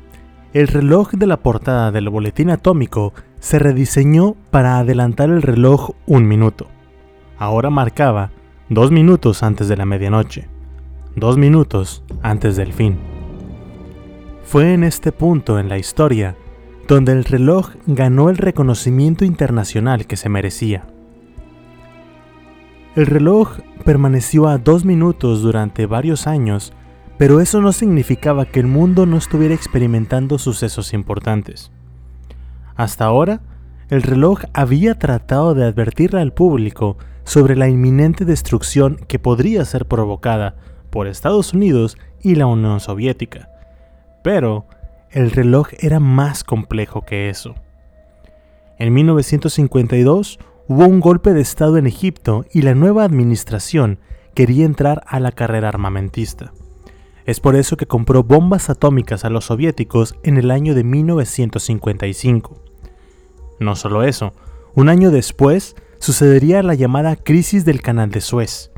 [0.52, 6.26] el reloj de la portada del boletín atómico se rediseñó para adelantar el reloj un
[6.26, 6.68] minuto.
[7.38, 8.30] Ahora marcaba
[8.68, 10.48] dos minutos antes de la medianoche,
[11.16, 12.98] dos minutos antes del fin.
[14.44, 16.36] Fue en este punto en la historia
[16.88, 20.86] donde el reloj ganó el reconocimiento internacional que se merecía.
[22.94, 26.74] El reloj permaneció a dos minutos durante varios años,
[27.16, 31.72] pero eso no significaba que el mundo no estuviera experimentando sucesos importantes.
[32.74, 33.40] Hasta ahora,
[33.88, 39.86] el reloj había tratado de advertirle al público sobre la inminente destrucción que podría ser
[39.86, 40.56] provocada
[40.90, 43.48] por Estados Unidos y la Unión Soviética.
[44.22, 44.66] Pero
[45.10, 47.54] el reloj era más complejo que eso.
[48.78, 53.98] En 1952 hubo un golpe de Estado en Egipto y la nueva administración
[54.34, 56.52] quería entrar a la carrera armamentista.
[57.24, 62.56] Es por eso que compró bombas atómicas a los soviéticos en el año de 1955.
[63.60, 64.34] No solo eso,
[64.74, 68.72] un año después sucedería la llamada crisis del Canal de Suez.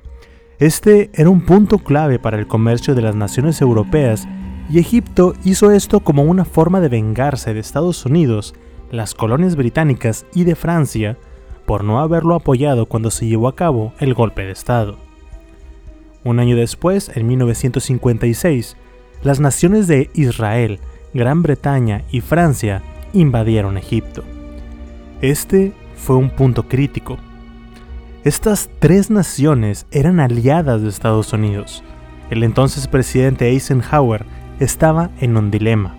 [0.59, 4.29] Este era un punto clave para el comercio de las naciones europeas
[4.69, 8.55] y Egipto hizo esto como una forma de vengarse de Estados Unidos,
[8.91, 11.19] las colonias británicas y de Francia
[11.67, 14.97] por no haberlo apoyado cuando se llevó a cabo el golpe de Estado.
[16.25, 18.77] Un año después, en 1956,
[19.23, 20.81] las naciones de Israel,
[21.13, 24.25] Gran Bretaña y Francia invadieron Egipto.
[25.21, 27.19] Este fue un punto crítico.
[28.25, 31.83] Estas tres naciones eran aliadas de Estados Unidos.
[32.31, 34.25] El entonces presidente Eisenhower
[34.61, 35.95] estaba en un dilema.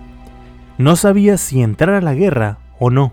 [0.78, 3.12] No sabía si entrar a la guerra o no.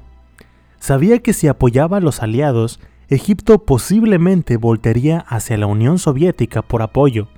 [0.84, 6.82] Sabía que si apoyaba a los aliados, Egipto posiblemente voltearía hacia la Unión Soviética por
[6.82, 7.30] apoyo,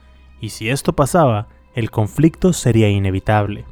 [0.42, 3.66] y si esto pasaba, el conflicto sería inevitable.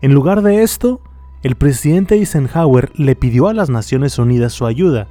[0.00, 1.00] En lugar de esto,
[1.44, 5.06] el presidente Eisenhower le pidió a las Naciones Unidas su ayuda,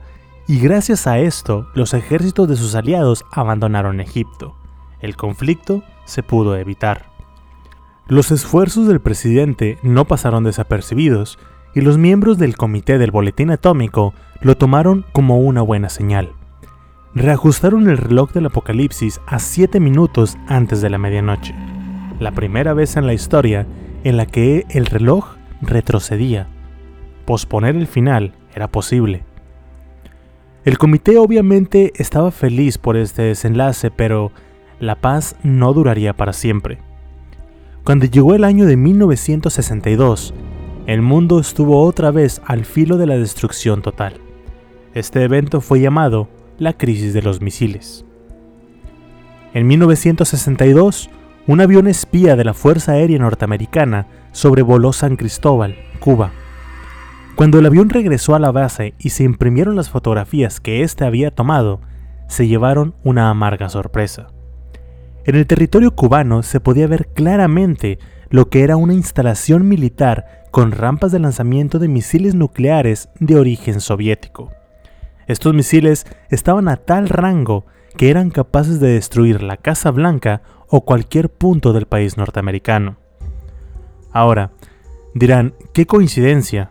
[0.46, 4.58] y gracias a esto los ejércitos de sus aliados abandonaron Egipto.
[5.00, 7.14] El conflicto se pudo evitar.
[8.06, 11.40] Los esfuerzos del presidente no pasaron desapercibidos
[11.74, 16.34] y los miembros del comité del boletín atómico lo tomaron como una buena señal.
[17.16, 21.56] Reajustaron el reloj del apocalipsis a 7 minutos antes de la medianoche,
[22.20, 23.68] la primera vez en la historia
[24.04, 26.48] en la que el reloj retrocedía.
[27.26, 29.24] Posponer el final era posible.
[30.66, 34.32] El comité obviamente estaba feliz por este desenlace, pero
[34.80, 36.80] la paz no duraría para siempre.
[37.84, 40.34] Cuando llegó el año de 1962,
[40.86, 44.20] el mundo estuvo otra vez al filo de la destrucción total.
[44.94, 46.28] Este evento fue llamado
[46.60, 48.06] la crisis de los misiles.
[49.54, 51.10] En 1962,
[51.48, 56.32] un avión espía de la Fuerza Aérea Norteamericana sobrevoló San Cristóbal, Cuba.
[57.36, 61.32] Cuando el avión regresó a la base y se imprimieron las fotografías que éste había
[61.32, 61.80] tomado,
[62.28, 64.28] se llevaron una amarga sorpresa.
[65.26, 70.72] En el territorio cubano se podía ver claramente lo que era una instalación militar con
[70.72, 74.52] rampas de lanzamiento de misiles nucleares de origen soviético.
[75.26, 77.66] Estos misiles estaban a tal rango
[77.98, 82.98] que eran capaces de destruir la Casa Blanca o cualquier punto del país norteamericano.
[84.12, 84.52] Ahora,
[85.16, 86.70] dirán, qué coincidencia,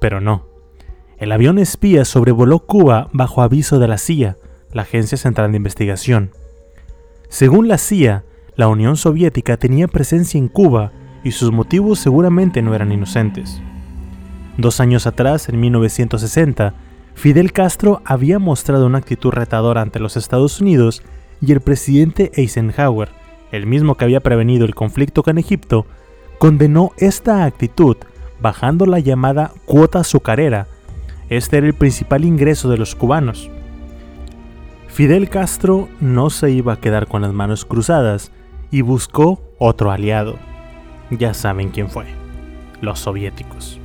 [0.00, 0.48] pero no.
[1.16, 4.38] El avión espía sobrevoló Cuba bajo aviso de la CIA,
[4.72, 6.32] la Agencia Central de Investigación.
[7.28, 8.24] Según la CIA,
[8.56, 10.90] la Unión Soviética tenía presencia en Cuba
[11.22, 13.60] y sus motivos seguramente no eran inocentes.
[14.56, 16.74] Dos años atrás, en 1960,
[17.14, 21.02] Fidel Castro había mostrado una actitud retadora ante los Estados Unidos
[21.40, 23.10] y el presidente Eisenhower,
[23.52, 25.86] el mismo que había prevenido el conflicto con Egipto,
[26.38, 27.96] condenó esta actitud
[28.40, 30.66] bajando la llamada cuota azucarera.
[31.28, 33.50] Este era el principal ingreso de los cubanos.
[34.88, 38.32] Fidel Castro no se iba a quedar con las manos cruzadas
[38.70, 40.36] y buscó otro aliado.
[41.10, 42.06] Ya saben quién fue,
[42.80, 43.80] los soviéticos.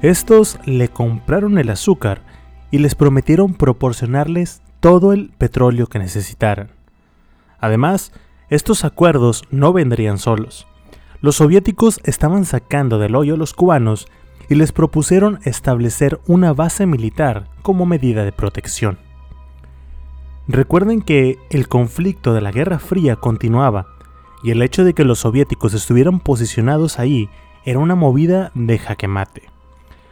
[0.00, 2.22] Estos le compraron el azúcar
[2.70, 6.70] y les prometieron proporcionarles todo el petróleo que necesitaran.
[7.60, 8.12] Además,
[8.48, 10.66] estos acuerdos no vendrían solos.
[11.20, 14.08] Los soviéticos estaban sacando del hoyo a los cubanos
[14.48, 18.98] y les propusieron establecer una base militar como medida de protección.
[20.48, 23.86] Recuerden que el conflicto de la Guerra Fría continuaba
[24.42, 27.28] y el hecho de que los soviéticos estuvieran posicionados ahí
[27.64, 29.42] era una movida de jaque mate.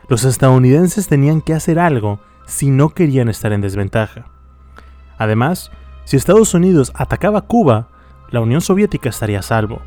[0.08, 4.26] Los estadounidenses tenían que hacer algo si no querían estar en desventaja.
[5.18, 5.70] Además,
[6.04, 7.88] si Estados Unidos atacaba Cuba,
[8.30, 9.80] la Unión Soviética estaría a salvo.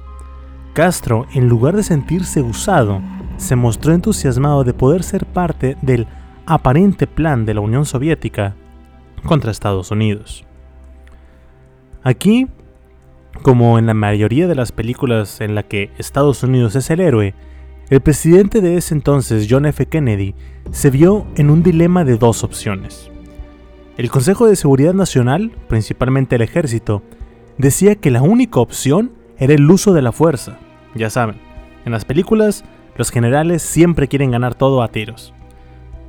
[0.74, 3.02] Castro, en lugar de sentirse usado,
[3.38, 6.08] se mostró entusiasmado de poder ser parte del
[6.46, 8.56] aparente plan de la Unión Soviética
[9.26, 10.46] contra Estados Unidos.
[12.04, 12.48] Aquí,
[13.42, 17.34] como en la mayoría de las películas en la que Estados Unidos es el héroe,
[17.90, 19.86] el presidente de ese entonces, John F.
[19.86, 20.36] Kennedy,
[20.72, 23.12] se vio en un dilema de dos opciones.
[23.98, 27.04] El Consejo de Seguridad Nacional, principalmente el ejército,
[27.58, 30.58] decía que la única opción era el uso de la fuerza.
[30.96, 31.36] Ya saben,
[31.86, 32.64] en las películas
[32.96, 35.34] los generales siempre quieren ganar todo a tiros.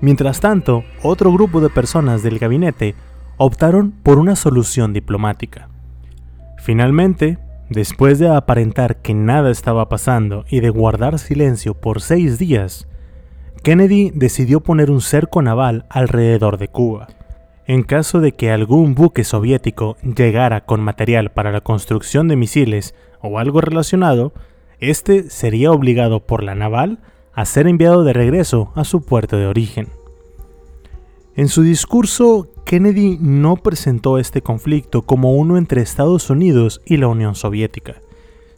[0.00, 2.94] Mientras tanto, otro grupo de personas del gabinete
[3.36, 5.68] optaron por una solución diplomática.
[6.64, 7.36] Finalmente,
[7.68, 12.88] después de aparentar que nada estaba pasando y de guardar silencio por seis días,
[13.62, 17.08] Kennedy decidió poner un cerco naval alrededor de Cuba.
[17.66, 22.94] En caso de que algún buque soviético llegara con material para la construcción de misiles
[23.20, 24.32] o algo relacionado,
[24.80, 26.98] este sería obligado por la naval
[27.34, 29.88] a ser enviado de regreso a su puerto de origen.
[31.36, 37.08] En su discurso, Kennedy no presentó este conflicto como uno entre Estados Unidos y la
[37.08, 37.96] Unión Soviética,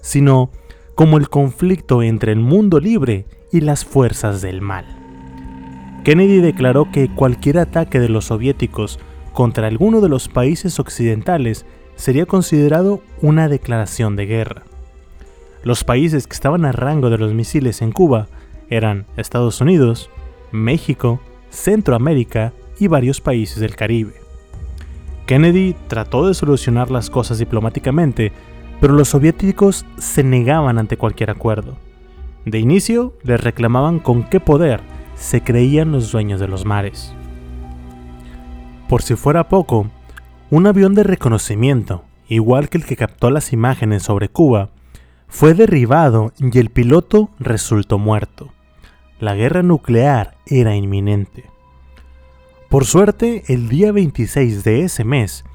[0.03, 0.51] sino
[0.95, 4.85] como el conflicto entre el mundo libre y las fuerzas del mal.
[6.05, 8.99] Kennedy declaró que cualquier ataque de los soviéticos
[9.33, 11.65] contra alguno de los países occidentales
[11.95, 14.65] sería considerado una declaración de guerra.
[15.63, 18.29] Los países que estaban a rango de los misiles en Cuba
[18.69, 20.11] eran Estados Unidos,
[20.53, 24.15] México, Centroamérica y varios países del Caribe.
[25.27, 28.33] Kennedy trató de solucionar las cosas diplomáticamente,
[28.81, 31.77] pero los soviéticos se negaban ante cualquier acuerdo.
[32.45, 34.81] De inicio, les reclamaban con qué poder
[35.17, 37.13] se creían los dueños de los mares.
[38.89, 39.91] Por si fuera poco,
[40.51, 44.71] un avión de reconocimiento, igual que el que captó las imágenes sobre Cuba,
[45.27, 48.53] fue derribado y el piloto resultó muerto.
[49.19, 51.56] La guerra nuclear era inminente.
[52.77, 55.47] Por suerte, el día 26 de ese mes,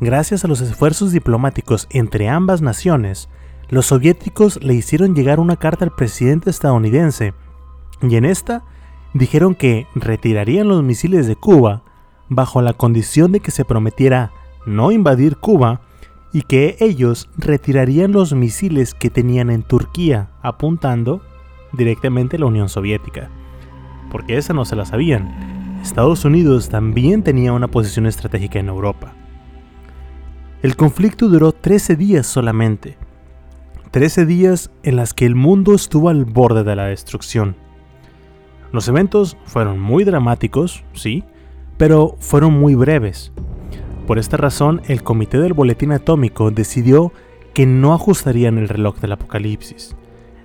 [0.00, 3.28] gracias a los esfuerzos diplomáticos entre ambas naciones,
[3.68, 7.34] los soviéticos le hicieron llegar una carta al presidente estadounidense,
[8.02, 8.64] y en esta
[9.14, 11.84] dijeron que retirarían los misiles de Cuba
[12.28, 14.32] bajo la condición de que se prometiera
[14.66, 15.82] no invadir Cuba
[16.32, 21.22] y que ellos retirarían los misiles que tenían en Turquía, apuntando
[21.72, 23.30] directamente a la Unión Soviética.
[24.10, 25.65] Porque esa no se la sabían.
[25.86, 29.14] Estados Unidos también tenía una posición estratégica en Europa.
[30.60, 32.98] El conflicto duró 13 días solamente.
[33.92, 37.54] 13 días en las que el mundo estuvo al borde de la destrucción.
[38.72, 41.22] Los eventos fueron muy dramáticos, sí,
[41.78, 43.32] pero fueron muy breves.
[44.08, 47.12] Por esta razón, el comité del boletín atómico decidió
[47.54, 49.94] que no ajustarían el reloj del apocalipsis.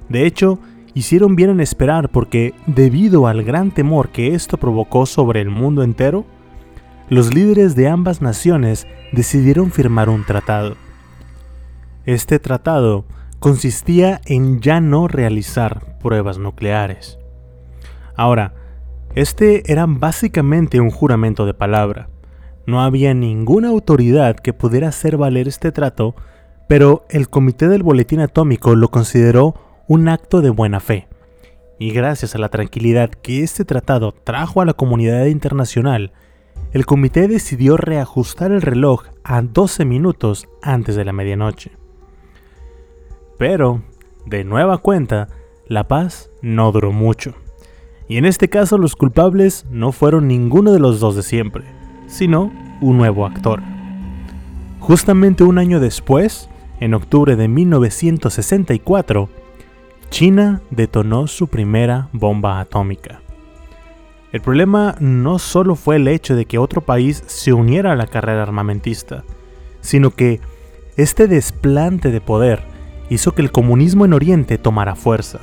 [0.08, 0.60] De hecho,
[0.94, 5.84] hicieron bien en esperar porque, debido al gran temor que esto provocó sobre el mundo
[5.84, 6.26] entero,
[7.10, 10.76] los líderes de ambas naciones decidieron firmar un tratado.
[12.06, 13.06] Este tratado
[13.39, 17.20] consistía en ya no realizar pruebas nucleares.
[18.16, 18.54] Ahora,
[19.16, 22.10] este era básicamente un juramento de palabra.
[22.66, 26.16] No había ninguna autoridad que pudiera hacer valer este trato,
[26.68, 29.56] pero el Comité del Boletín Atómico lo consideró
[29.92, 31.10] un acto de buena fe.
[31.78, 36.14] Y gracias a la tranquilidad que este tratado trajo a la comunidad internacional,
[36.72, 41.74] el comité decidió reajustar el reloj a 12 minutos antes de la medianoche.
[43.38, 43.82] Pero
[44.26, 45.28] de nueva cuenta,
[45.68, 47.36] la paz no duró mucho.
[48.08, 51.66] Y en este caso los culpables no fueron ninguno de los dos de siempre,
[52.08, 53.62] sino un nuevo actor.
[54.80, 56.48] Justamente un año después,
[56.80, 59.41] en octubre de 1964,
[60.12, 63.22] China detonó su primera bomba atómica.
[64.34, 68.07] El problema no solo fue el hecho de que otro país se uniera a la
[68.07, 69.24] carrera armamentista,
[69.80, 70.41] sino que
[70.97, 72.62] este desplante de poder
[73.09, 75.39] hizo que el comunismo en Oriente tomara fuerza,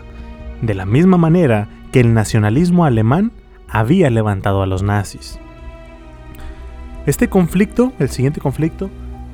[0.61, 3.33] de la misma manera que el nacionalismo alemán
[3.69, 5.41] había levantado a los nazis.
[7.07, 8.91] Este conflicto, el siguiente conflicto,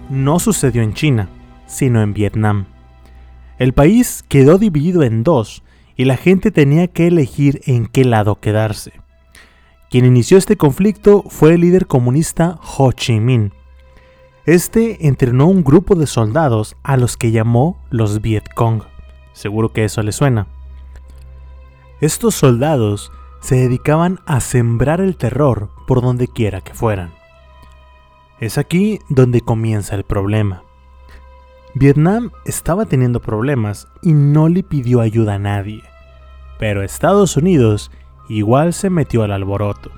[0.09, 1.29] no sucedió en China,
[1.67, 2.67] sino en Vietnam.
[3.59, 5.63] El país quedó dividido en dos
[5.97, 8.93] y la gente tenía que elegir en qué lado quedarse.
[9.91, 13.53] Quien inició este conflicto fue el líder comunista Ho Chi Minh.
[14.45, 18.83] Este entrenó un grupo de soldados a los que llamó los Viet Cong.
[19.33, 20.49] Seguro que eso le suena.
[22.01, 27.15] Estos soldados se dedicaban a sembrar el terror por donde quiera que fueran.
[28.41, 30.65] Es aquí donde comienza el problema.
[31.77, 35.83] Vietnam estaba teniendo problemas y no le pidió ayuda a nadie,
[36.57, 37.91] pero Estados Unidos
[38.29, 39.91] igual se metió al alboroto.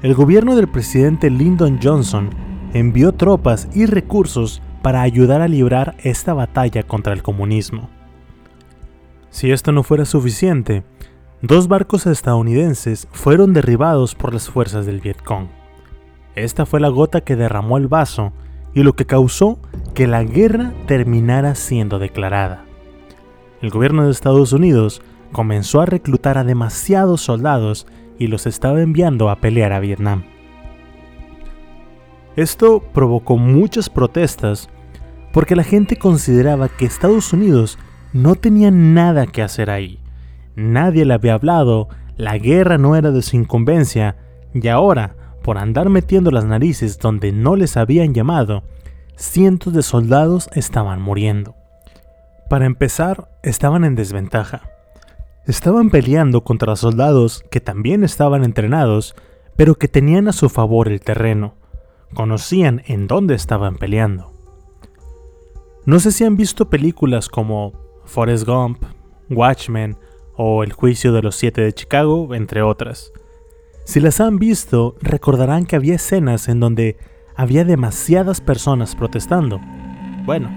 [0.00, 2.30] El gobierno del presidente Lyndon Johnson
[2.72, 7.90] envió tropas y recursos para ayudar a librar esta batalla contra el comunismo.
[9.30, 10.84] Si esto no fuera suficiente,
[11.42, 15.48] dos barcos estadounidenses fueron derribados por las fuerzas del Vietcong.
[16.36, 18.32] Esta fue la gota que derramó el vaso
[18.74, 19.58] y lo que causó
[19.94, 22.64] que la guerra terminara siendo declarada.
[23.60, 25.02] El gobierno de Estados Unidos
[25.32, 27.86] comenzó a reclutar a demasiados soldados
[28.18, 30.24] y los estaba enviando a pelear a Vietnam.
[32.36, 34.68] Esto provocó muchas protestas
[35.32, 37.78] porque la gente consideraba que Estados Unidos
[38.12, 39.98] no tenía nada que hacer ahí.
[40.54, 44.16] Nadie le había hablado, la guerra no era de su incumbencia,
[44.54, 45.14] y ahora,
[45.48, 48.64] por andar metiendo las narices donde no les habían llamado,
[49.16, 51.54] cientos de soldados estaban muriendo.
[52.50, 54.68] Para empezar, estaban en desventaja.
[55.46, 59.14] Estaban peleando contra soldados que también estaban entrenados,
[59.56, 61.54] pero que tenían a su favor el terreno.
[62.12, 64.30] Conocían en dónde estaban peleando.
[65.86, 67.72] No sé si han visto películas como
[68.04, 68.84] Forrest Gump,
[69.30, 69.96] Watchmen
[70.36, 73.12] o El juicio de los siete de Chicago, entre otras.
[73.88, 76.98] Si las han visto, recordarán que había escenas en donde
[77.34, 79.62] había demasiadas personas protestando.
[80.26, 80.50] Bueno,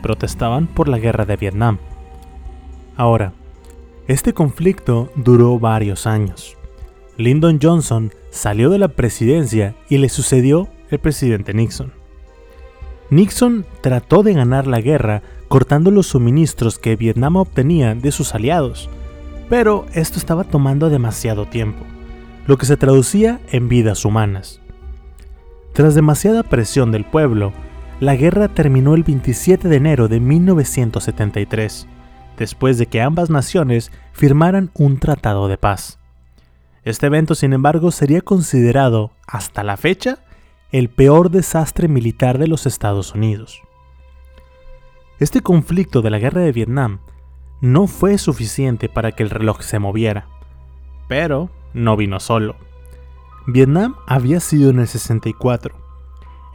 [0.00, 1.78] protestaban por la guerra de Vietnam.
[2.96, 3.32] Ahora,
[4.06, 6.56] este conflicto duró varios años.
[7.16, 11.90] Lyndon Johnson salió de la presidencia y le sucedió el presidente Nixon.
[13.10, 18.88] Nixon trató de ganar la guerra cortando los suministros que Vietnam obtenía de sus aliados,
[19.48, 21.84] pero esto estaba tomando demasiado tiempo,
[22.48, 24.62] lo que se traducía en vidas humanas.
[25.74, 27.52] Tras demasiada presión del pueblo,
[28.00, 31.86] la guerra terminó el 27 de enero de 1973,
[32.38, 35.98] después de que ambas naciones firmaran un tratado de paz.
[36.84, 40.20] Este evento, sin embargo, sería considerado, hasta la fecha,
[40.72, 43.60] el peor desastre militar de los Estados Unidos.
[45.18, 47.00] Este conflicto de la guerra de Vietnam
[47.60, 50.28] no fue suficiente para que el reloj se moviera,
[51.08, 52.56] pero no vino solo.
[53.46, 55.74] Vietnam había sido en el 64.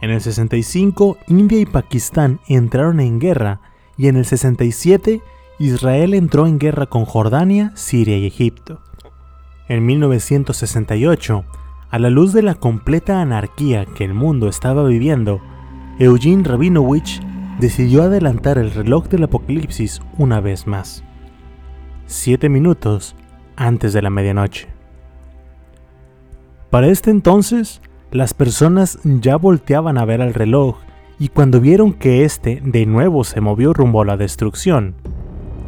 [0.00, 3.60] En el 65 India y Pakistán entraron en guerra
[3.96, 5.22] y en el 67
[5.58, 8.80] Israel entró en guerra con Jordania, Siria y Egipto.
[9.68, 11.44] En 1968
[11.90, 15.40] a la luz de la completa anarquía que el mundo estaba viviendo,
[16.00, 17.20] Eugene Rabinovich
[17.60, 21.04] decidió adelantar el reloj del apocalipsis una vez más.
[22.06, 23.14] Siete minutos
[23.54, 24.73] antes de la medianoche.
[26.74, 30.78] Para este entonces, las personas ya volteaban a ver al reloj
[31.20, 34.96] y cuando vieron que éste de nuevo se movió rumbo a la destrucción,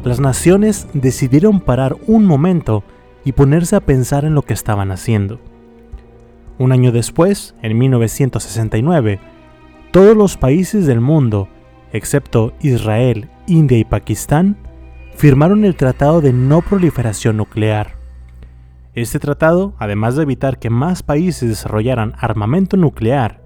[0.03, 2.83] las naciones decidieron parar un momento
[3.23, 5.39] y ponerse a pensar en lo que estaban haciendo.
[6.57, 9.21] Un año después, en 1969,
[9.91, 11.47] todos los países del mundo,
[11.93, 14.57] excepto Israel, India y Pakistán,
[15.15, 17.96] firmaron el Tratado de No Proliferación Nuclear.
[18.97, 23.43] Este tratado, además de evitar que más países desarrollaran armamento nuclear,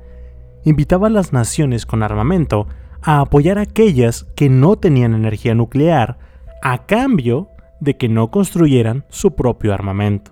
[0.64, 2.70] invitaba a las naciones con armamento
[3.02, 6.20] a apoyar a aquellas que no tenían energía nuclear
[6.62, 7.50] a cambio
[7.82, 10.32] de que no construyeran su propio armamento.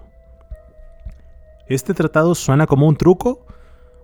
[1.67, 3.45] Este tratado suena como un truco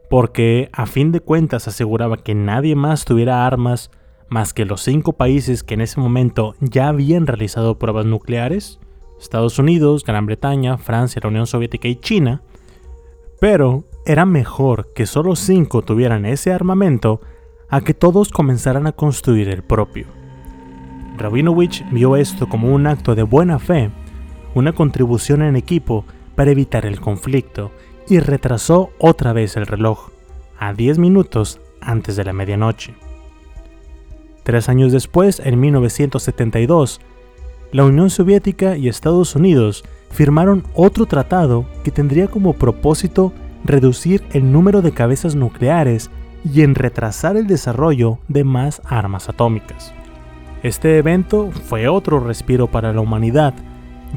[0.10, 3.90] porque a fin de cuentas aseguraba que nadie más tuviera armas
[4.28, 8.82] más que los cinco países que en ese momento ya habían realizado pruebas nucleares,
[9.20, 12.42] Estados Unidos, Gran Bretaña, Francia, la Unión Soviética y China,
[13.40, 17.22] pero era mejor que solo cinco tuvieran ese armamento
[17.70, 20.08] a que todos comenzaran a construir el propio.
[21.18, 23.90] Rabinovich vio esto como un acto de buena fe,
[24.54, 26.06] una contribución en equipo
[26.36, 27.72] para evitar el conflicto,
[28.08, 30.10] y retrasó otra vez el reloj,
[30.60, 32.94] a 10 minutos antes de la medianoche.
[34.44, 37.02] Tres años después, en 1972,
[37.72, 44.52] la Unión Soviética y Estados Unidos firmaron otro tratado que tendría como propósito reducir el
[44.52, 46.10] número de cabezas nucleares
[46.54, 49.94] y en retrasar el desarrollo de más armas atómicas.
[50.64, 53.54] Este evento fue otro respiro para la humanidad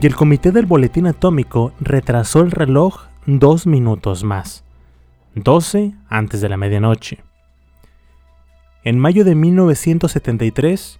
[0.01, 4.65] y el Comité del Boletín Atómico retrasó el reloj dos minutos más,
[5.35, 7.19] 12 antes de la medianoche.
[8.85, 10.99] En mayo de 1973,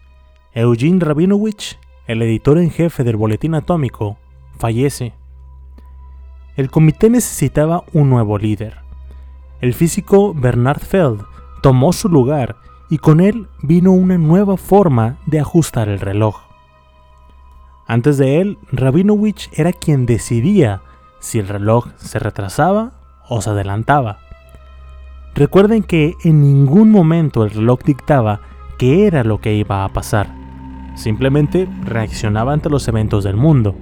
[0.55, 1.79] Eugene Rabinovich,
[2.09, 4.17] el editor en jefe del Boletín Atómico,
[4.59, 5.13] fallece.
[6.57, 8.79] El comité necesitaba un nuevo líder.
[9.61, 11.23] El físico Bernard Feld
[11.63, 12.57] tomó su lugar
[12.89, 16.41] y con él vino una nueva forma de ajustar el reloj.
[17.87, 20.81] Antes de él, Rabinovich era quien decidía
[21.21, 22.93] si el reloj se retrasaba
[23.29, 24.19] o se adelantaba.
[25.35, 28.41] Recuerden que en ningún momento el reloj dictaba
[28.79, 30.38] qué era lo que iba a pasar.
[30.99, 33.77] Simplemente reaccionaba ante los eventos del mundo.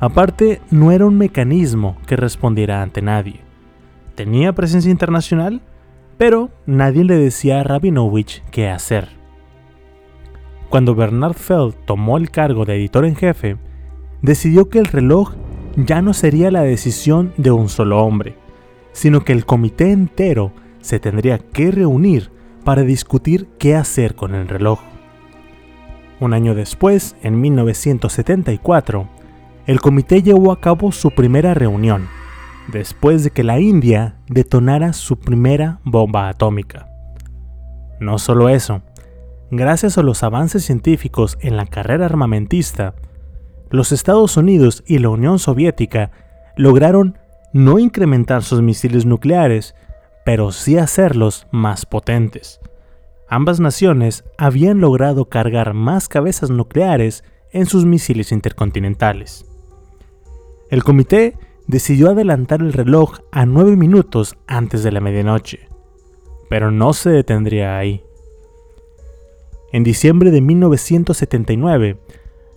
[0.00, 3.42] Aparte, no era un mecanismo que respondiera ante nadie.
[4.14, 5.60] Tenía presencia internacional,
[6.16, 9.10] pero nadie le decía a Rabinovich qué hacer.
[10.70, 13.58] Cuando Bernard Feld tomó el cargo de editor en jefe,
[14.22, 15.34] decidió que el reloj
[15.76, 18.36] ya no sería la decisión de un solo hombre,
[18.92, 22.30] sino que el comité entero se tendría que reunir
[22.64, 24.80] para discutir qué hacer con el reloj.
[26.20, 29.08] Un año después, en 1974,
[29.66, 32.08] el comité llevó a cabo su primera reunión,
[32.72, 36.88] después de que la India detonara su primera bomba atómica.
[38.00, 38.82] No solo eso,
[39.50, 42.94] gracias a los avances científicos en la carrera armamentista,
[43.70, 46.10] los Estados Unidos y la Unión Soviética
[46.56, 47.18] lograron
[47.52, 49.74] no incrementar sus misiles nucleares,
[50.24, 52.60] pero sí hacerlos más potentes.
[53.30, 59.44] Ambas naciones habían logrado cargar más cabezas nucleares en sus misiles intercontinentales.
[60.70, 65.68] El comité decidió adelantar el reloj a nueve minutos antes de la medianoche,
[66.48, 68.02] pero no se detendría ahí.
[69.72, 71.98] En diciembre de 1979,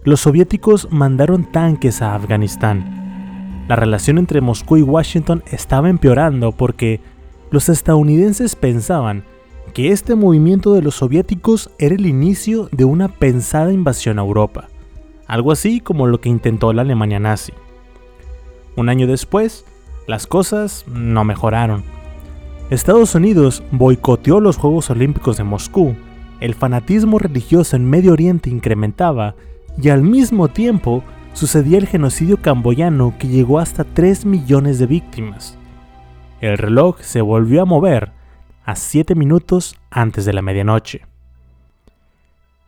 [0.05, 3.65] los soviéticos mandaron tanques a Afganistán.
[3.67, 7.01] La relación entre Moscú y Washington estaba empeorando porque
[7.49, 9.26] los estadounidenses pensaban
[9.72, 14.67] que este movimiento de los soviéticos era el inicio de una pensada invasión a Europa,
[15.28, 17.53] algo así como lo que intentó la Alemania nazi.
[18.76, 19.65] Un año después,
[20.07, 21.84] las cosas no mejoraron.
[22.69, 25.95] Estados Unidos boicoteó los Juegos Olímpicos de Moscú,
[26.39, 29.36] el fanatismo religioso en Medio Oriente incrementaba
[29.82, 31.03] y al mismo tiempo
[31.34, 35.57] sucedía el genocidio camboyano que llegó hasta 3 millones de víctimas.
[36.41, 38.11] El reloj se volvió a mover
[38.66, 41.05] a 7 minutos antes de la medianoche.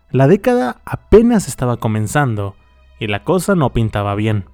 [0.09, 2.55] La década apenas estaba comenzando
[2.99, 4.45] y la cosa no pintaba bien.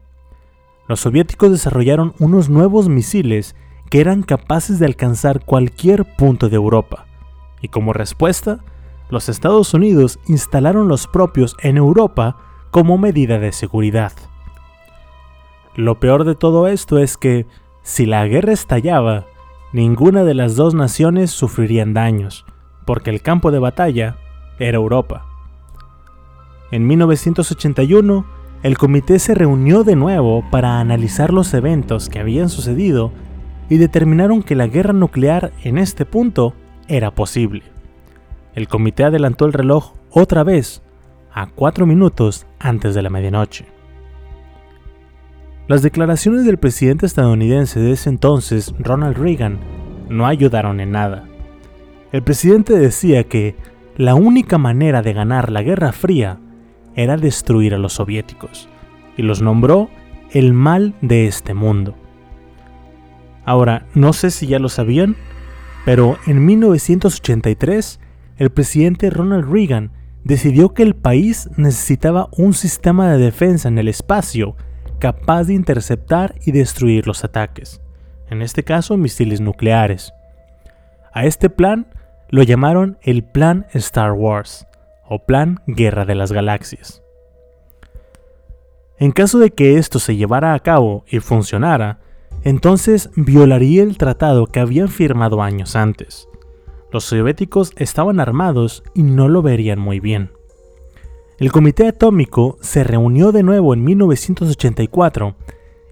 [0.88, 3.56] Los soviéticos desarrollaron unos nuevos misiles
[3.90, 7.06] que eran capaces de alcanzar cualquier punto de Europa,
[7.62, 8.60] y como respuesta,
[9.10, 12.38] los Estados Unidos instalaron los propios en Europa
[12.72, 14.14] como medida de seguridad.
[15.76, 17.46] Lo peor de todo esto es que,
[17.82, 19.26] si la guerra estallaba,
[19.74, 22.46] ninguna de las dos naciones sufrirían daños,
[22.86, 24.18] porque el campo de batalla
[24.60, 25.26] era Europa.
[26.72, 28.26] En 1981,
[28.64, 33.12] el comité se reunió de nuevo para analizar los eventos que habían sucedido
[33.70, 36.54] y determinaron que la guerra nuclear en este punto
[36.88, 37.64] era posible
[38.60, 40.82] el comité adelantó el reloj otra vez
[41.32, 43.66] a cuatro minutos antes de la medianoche.
[45.70, 49.60] Las declaraciones del presidente estadounidense de ese entonces, Ronald Reagan,
[50.10, 51.26] no ayudaron en nada.
[52.12, 53.56] El presidente decía que
[53.96, 56.40] la única manera de ganar la Guerra Fría
[56.96, 58.68] era destruir a los soviéticos,
[59.16, 59.92] y los nombró
[60.32, 61.94] el mal de este mundo.
[63.46, 65.18] Ahora, no sé si ya lo sabían,
[65.86, 68.00] pero en 1983
[68.38, 69.92] el presidente Ronald Reagan
[70.24, 74.56] decidió que el país necesitaba un sistema de defensa en el espacio
[75.00, 77.82] capaz de interceptar y destruir los ataques,
[78.30, 80.14] en este caso misiles nucleares.
[81.14, 81.88] A este plan
[82.30, 84.68] lo llamaron el Plan Star Wars,
[85.08, 87.02] o Plan Guerra de las Galaxias.
[89.00, 92.00] En caso de que esto se llevara a cabo y funcionara,
[92.44, 96.28] entonces violaría el tratado que habían firmado años antes.
[96.92, 100.32] Los soviéticos estaban armados y no lo verían muy bien.
[101.40, 105.36] El Comité Atómico se reunió de nuevo en 1984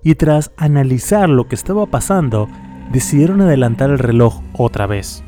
[0.04, 2.50] y tras analizar lo que estaba pasando,
[2.92, 5.24] decidieron adelantar el reloj otra vez.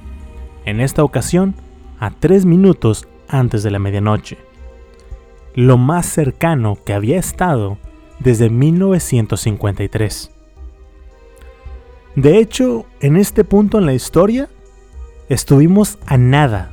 [0.65, 1.55] En esta ocasión,
[1.99, 4.49] a tres minutos antes de la medianoche
[5.55, 7.77] lo más cercano que había estado
[8.19, 10.31] desde 1953.
[12.15, 14.47] De hecho, en este punto en la historia,
[15.27, 16.71] estuvimos a nada,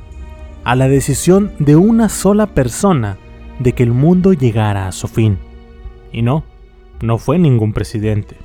[0.63, 3.17] a la decisión de una sola persona
[3.59, 5.37] de que el mundo llegara a su fin.
[6.11, 6.43] Y no,
[7.01, 8.37] no fue ningún presidente.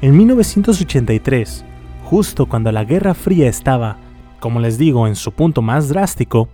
[0.00, 1.64] En 1983,
[2.04, 3.98] justo cuando la Guerra Fría estaba,
[4.40, 6.48] como les digo, en su punto más drástico,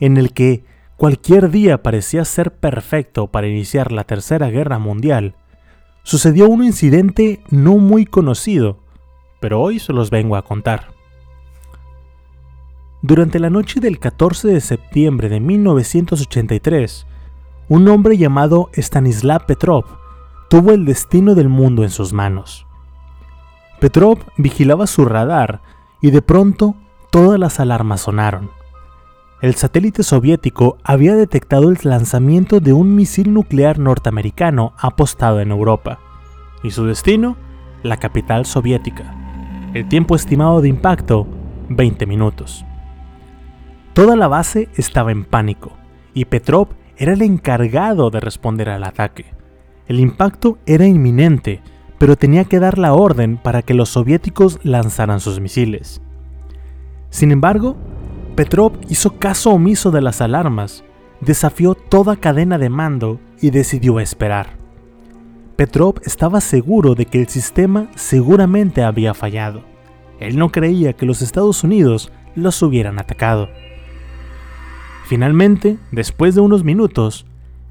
[0.00, 0.64] en el que
[0.96, 5.34] cualquier día parecía ser perfecto para iniciar la Tercera Guerra Mundial,
[6.02, 8.78] sucedió un incidente no muy conocido,
[9.40, 10.93] pero hoy se los vengo a contar.
[13.06, 17.06] Durante la noche del 14 de septiembre de 1983,
[17.68, 19.84] un hombre llamado Stanislav Petrov
[20.48, 22.66] tuvo el destino del mundo en sus manos.
[23.78, 25.60] Petrov vigilaba su radar
[26.00, 26.76] y de pronto
[27.10, 28.50] todas las alarmas sonaron
[29.44, 35.98] el satélite soviético había detectado el lanzamiento de un misil nuclear norteamericano apostado en Europa,
[36.62, 37.36] y su destino,
[37.82, 39.14] la capital soviética.
[39.74, 41.26] El tiempo estimado de impacto,
[41.68, 42.64] 20 minutos.
[43.94, 45.72] Toda la base estaba en pánico,
[46.14, 46.66] y Petrov
[46.96, 49.26] era el encargado de responder al ataque.
[49.86, 51.62] El impacto era inminente,
[51.98, 56.02] pero tenía que dar la orden para que los soviéticos lanzaran sus misiles.
[57.10, 57.76] Sin embargo,
[58.34, 60.82] Petrov hizo caso omiso de las alarmas,
[61.20, 64.56] desafió toda cadena de mando y decidió esperar.
[65.54, 69.62] Petrov estaba seguro de que el sistema seguramente había fallado.
[70.18, 73.48] Él no creía que los Estados Unidos los hubieran atacado.
[75.04, 77.26] Finalmente, después de unos minutos,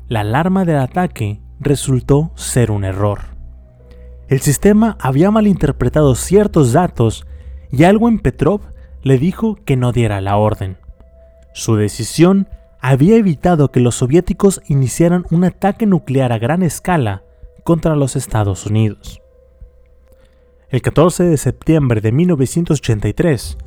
[0.07, 3.21] la alarma del ataque resultó ser un error.
[4.27, 7.25] El sistema había malinterpretado ciertos datos
[7.71, 8.61] y algo en Petrov
[9.01, 10.77] le dijo que no diera la orden.
[11.53, 12.47] Su decisión
[12.79, 17.23] había evitado que los soviéticos iniciaran un ataque nuclear a gran escala
[17.63, 19.21] contra los Estados Unidos.
[20.69, 23.57] El 14 de septiembre de 1983,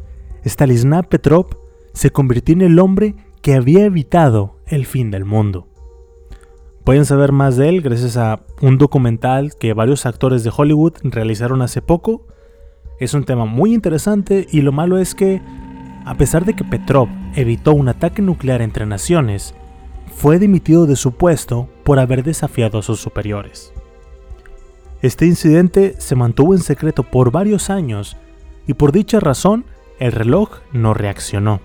[0.44, 1.46] Stanislav Petrov
[1.92, 3.14] se convirtió en el hombre
[3.46, 5.68] que había evitado el fin del mundo.
[6.82, 11.62] Pueden saber más de él gracias a un documental que varios actores de Hollywood realizaron
[11.62, 12.26] hace poco
[12.98, 15.40] es un tema muy interesante y lo malo es que,
[16.04, 19.54] a pesar de que Petrov evitó un ataque nuclear entre naciones,
[20.12, 23.72] fue dimitido de su puesto por haber desafiado a sus superiores.
[25.02, 28.16] Este incidente se mantuvo en secreto por varios años
[28.66, 29.66] y por dicha razón
[30.00, 31.60] el reloj no reaccionó.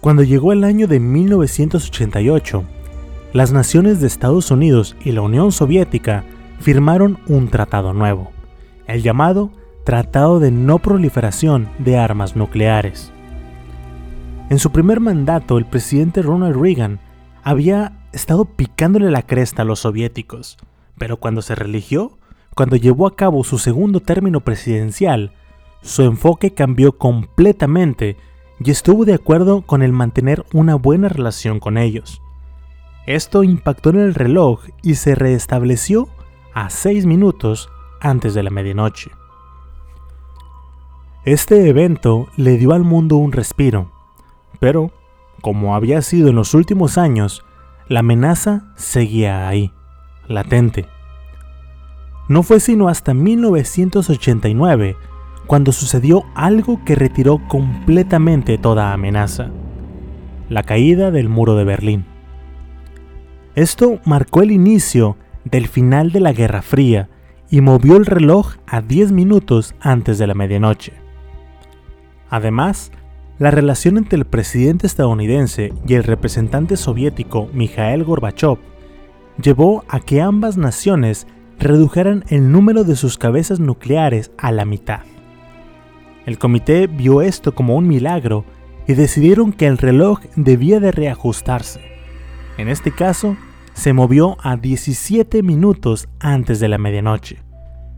[0.00, 2.64] Cuando llegó el año de 1988,
[3.32, 6.24] las naciones de Estados Unidos y la Unión Soviética
[6.60, 8.32] firmaron un tratado nuevo
[8.88, 9.50] el llamado
[9.84, 13.12] Tratado de No Proliferación de Armas Nucleares.
[14.50, 16.98] En su primer mandato, el presidente Ronald Reagan
[17.42, 20.56] había estado picándole la cresta a los soviéticos,
[20.96, 22.18] pero cuando se religió,
[22.54, 25.32] cuando llevó a cabo su segundo término presidencial,
[25.82, 28.16] su enfoque cambió completamente
[28.60, 32.22] y estuvo de acuerdo con el mantener una buena relación con ellos.
[33.06, 36.08] Esto impactó en el reloj y se restableció
[36.54, 39.10] a 6 minutos antes de la medianoche.
[41.24, 43.90] Este evento le dio al mundo un respiro,
[44.60, 44.90] pero,
[45.40, 47.44] como había sido en los últimos años,
[47.88, 49.72] la amenaza seguía ahí,
[50.26, 50.86] latente.
[52.28, 54.96] No fue sino hasta 1989
[55.48, 59.48] cuando sucedió algo que retiró completamente toda amenaza,
[60.50, 62.04] la caída del muro de Berlín.
[63.54, 67.08] Esto marcó el inicio del final de la Guerra Fría
[67.50, 70.92] y movió el reloj a 10 minutos antes de la medianoche.
[72.28, 72.92] Además,
[73.38, 78.58] la relación entre el presidente estadounidense y el representante soviético Mikhail Gorbachev
[79.42, 81.26] llevó a que ambas naciones
[81.58, 85.00] redujeran el número de sus cabezas nucleares a la mitad.
[86.28, 88.44] El comité vio esto como un milagro
[88.86, 91.80] y decidieron que el reloj debía de reajustarse.
[92.58, 93.38] En este caso,
[93.72, 97.38] se movió a 17 minutos antes de la medianoche,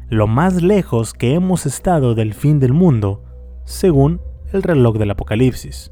[0.08, 3.24] lo más lejos que hemos estado del fin del mundo,
[3.64, 4.20] según
[4.52, 5.90] el reloj del apocalipsis.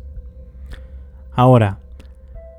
[1.33, 1.81] Ahora,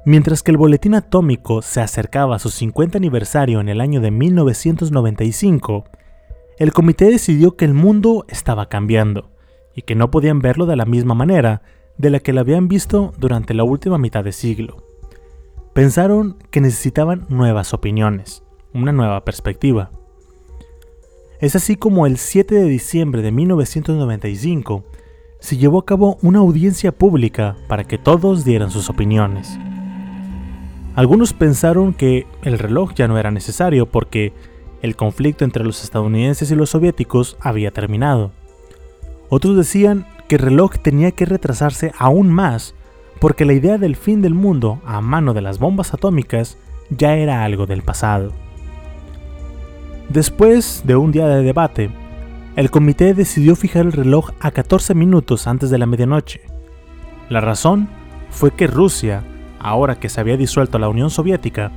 [0.05, 4.11] mientras que el boletín atómico se acercaba a su 50 aniversario en el año de
[4.11, 5.85] 1995,
[6.57, 9.38] el comité decidió que el mundo estaba cambiando
[9.75, 11.61] y que no podían verlo de la misma manera
[11.97, 14.83] de la que lo habían visto durante la última mitad de siglo.
[15.73, 18.43] Pensaron que necesitaban nuevas opiniones,
[18.73, 19.91] una nueva perspectiva.
[21.39, 24.83] Es así como el 7 de diciembre de 1995
[25.39, 29.57] se llevó a cabo una audiencia pública para que todos dieran sus opiniones.
[30.95, 34.33] Algunos pensaron que el reloj ya no era necesario porque
[34.81, 38.31] el conflicto entre los estadounidenses y los soviéticos había terminado.
[39.29, 42.75] Otros decían que el reloj tenía que retrasarse aún más
[43.19, 46.57] porque la idea del fin del mundo a mano de las bombas atómicas
[46.89, 48.31] ya era algo del pasado.
[50.09, 51.91] Después de un día de debate,
[52.55, 56.41] el comité decidió fijar el reloj a 14 minutos antes de la medianoche.
[57.29, 57.87] La razón
[58.31, 59.23] fue que Rusia,
[59.59, 61.71] ahora que se había disuelto la Unión Soviética,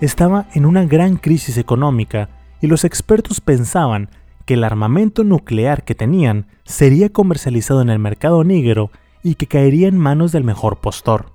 [0.00, 2.30] estaba en una gran crisis económica
[2.60, 4.08] y los expertos pensaban
[4.46, 8.90] que el armamento nuclear que tenían sería comercializado en el mercado negro
[9.22, 11.32] y que caería en manos del mejor postor.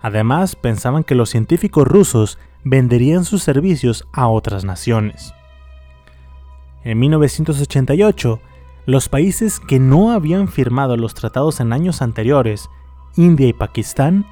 [0.00, 5.34] Además, pensaban que los científicos rusos venderían sus servicios a otras naciones.
[6.84, 8.40] En 1988,
[8.86, 12.70] los países que no habían firmado los tratados en años anteriores,
[13.16, 14.26] India y Pakistán,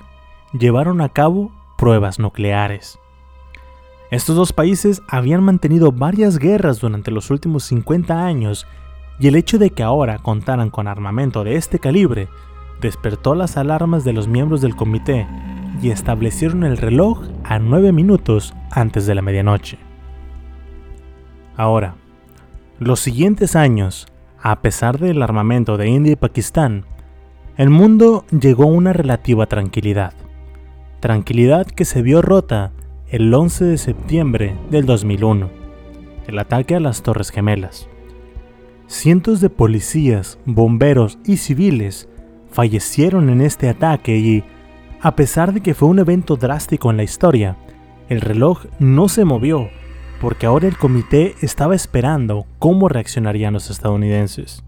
[0.52, 2.98] llevaron a cabo pruebas nucleares.
[4.10, 8.66] Estos dos países habían mantenido varias guerras durante los últimos 50 años
[9.18, 12.28] y el hecho de que ahora contaran con armamento de este calibre
[12.80, 15.26] despertó las alarmas de los miembros del comité
[15.82, 19.78] y establecieron el reloj a 9 minutos antes de la medianoche.
[21.56, 21.94] Ahora,
[22.78, 24.06] los siguientes años,
[24.40, 26.84] a pesar del armamento de India y Pakistán,
[27.56, 30.12] el mundo llegó a una relativa tranquilidad.
[31.00, 32.72] Tranquilidad que se vio rota
[33.14, 35.48] el 11 de septiembre del 2001,
[36.26, 37.88] el ataque a las Torres Gemelas.
[38.88, 42.08] Cientos de policías, bomberos y civiles
[42.50, 44.42] fallecieron en este ataque y,
[45.00, 47.56] a pesar de que fue un evento drástico en la historia,
[48.08, 49.68] el reloj no se movió
[50.20, 54.64] porque ahora el comité estaba esperando cómo reaccionarían los estadounidenses.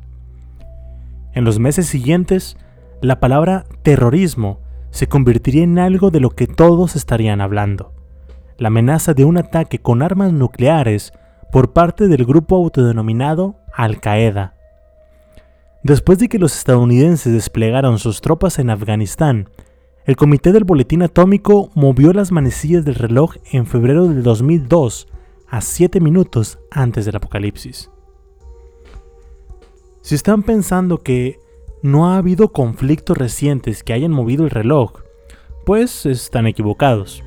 [1.32, 2.56] En los meses siguientes,
[3.02, 7.95] la palabra terrorismo se convertiría en algo de lo que todos estarían hablando
[8.58, 11.12] la amenaza de un ataque con armas nucleares
[11.52, 14.54] por parte del grupo autodenominado Al-Qaeda.
[15.82, 19.48] Después de que los estadounidenses desplegaron sus tropas en Afganistán,
[20.04, 25.08] el Comité del Boletín Atómico movió las manecillas del reloj en febrero del 2002
[25.48, 27.90] a 7 minutos antes del apocalipsis.
[30.00, 31.40] Si están pensando que
[31.82, 34.92] no ha habido conflictos recientes que hayan movido el reloj,
[35.64, 37.22] pues están equivocados.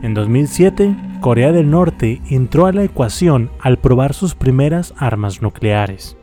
[0.00, 6.16] En 2007, Corea del Norte entró a la ecuación al probar sus primeras armas nucleares.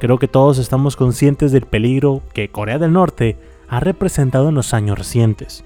[0.00, 3.36] Creo que todos estamos conscientes del peligro que Corea del Norte
[3.68, 5.64] ha representado en los años recientes.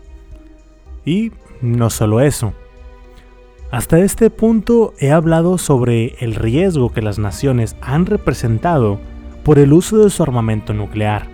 [1.07, 2.53] Y no solo eso.
[3.71, 9.01] Hasta este punto he hablado sobre el riesgo que las naciones han representado
[9.43, 11.29] por el uso de su armamento nuclear.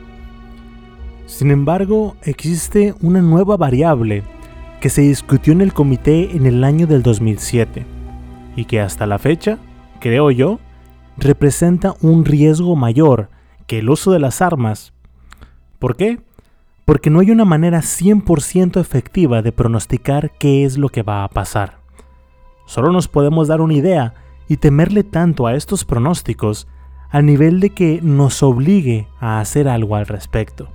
[1.27, 4.23] Sin embargo, existe una nueva variable
[4.83, 7.87] que se discutió en el comité en el año del 2007
[8.57, 9.59] y que hasta la fecha,
[10.01, 10.59] creo yo,
[11.17, 13.31] representa un riesgo mayor
[13.69, 14.93] que el uso de las armas.
[15.79, 16.19] ¿Por qué?
[16.85, 21.29] Porque no hay una manera 100% efectiva de pronosticar qué es lo que va a
[21.29, 21.79] pasar.
[22.67, 24.15] Solo nos podemos dar una idea
[24.49, 26.67] y temerle tanto a estos pronósticos
[27.09, 30.71] al nivel de que nos obligue a hacer algo al respecto.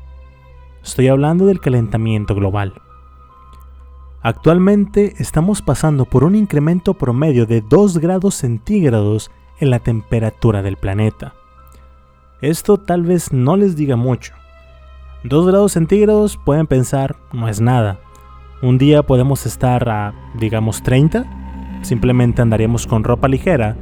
[0.81, 2.86] Estoy hablando del calentamiento global.
[4.21, 10.75] Actualmente estamos pasando por un incremento promedio de 2 grados centígrados en la temperatura del
[10.75, 11.33] planeta.
[12.41, 14.33] Esto tal vez no les diga mucho.
[15.23, 17.99] 2 grados centígrados pueden pensar no es nada.
[18.61, 23.75] Un día podemos estar a, digamos, 30, simplemente andaríamos con ropa ligera,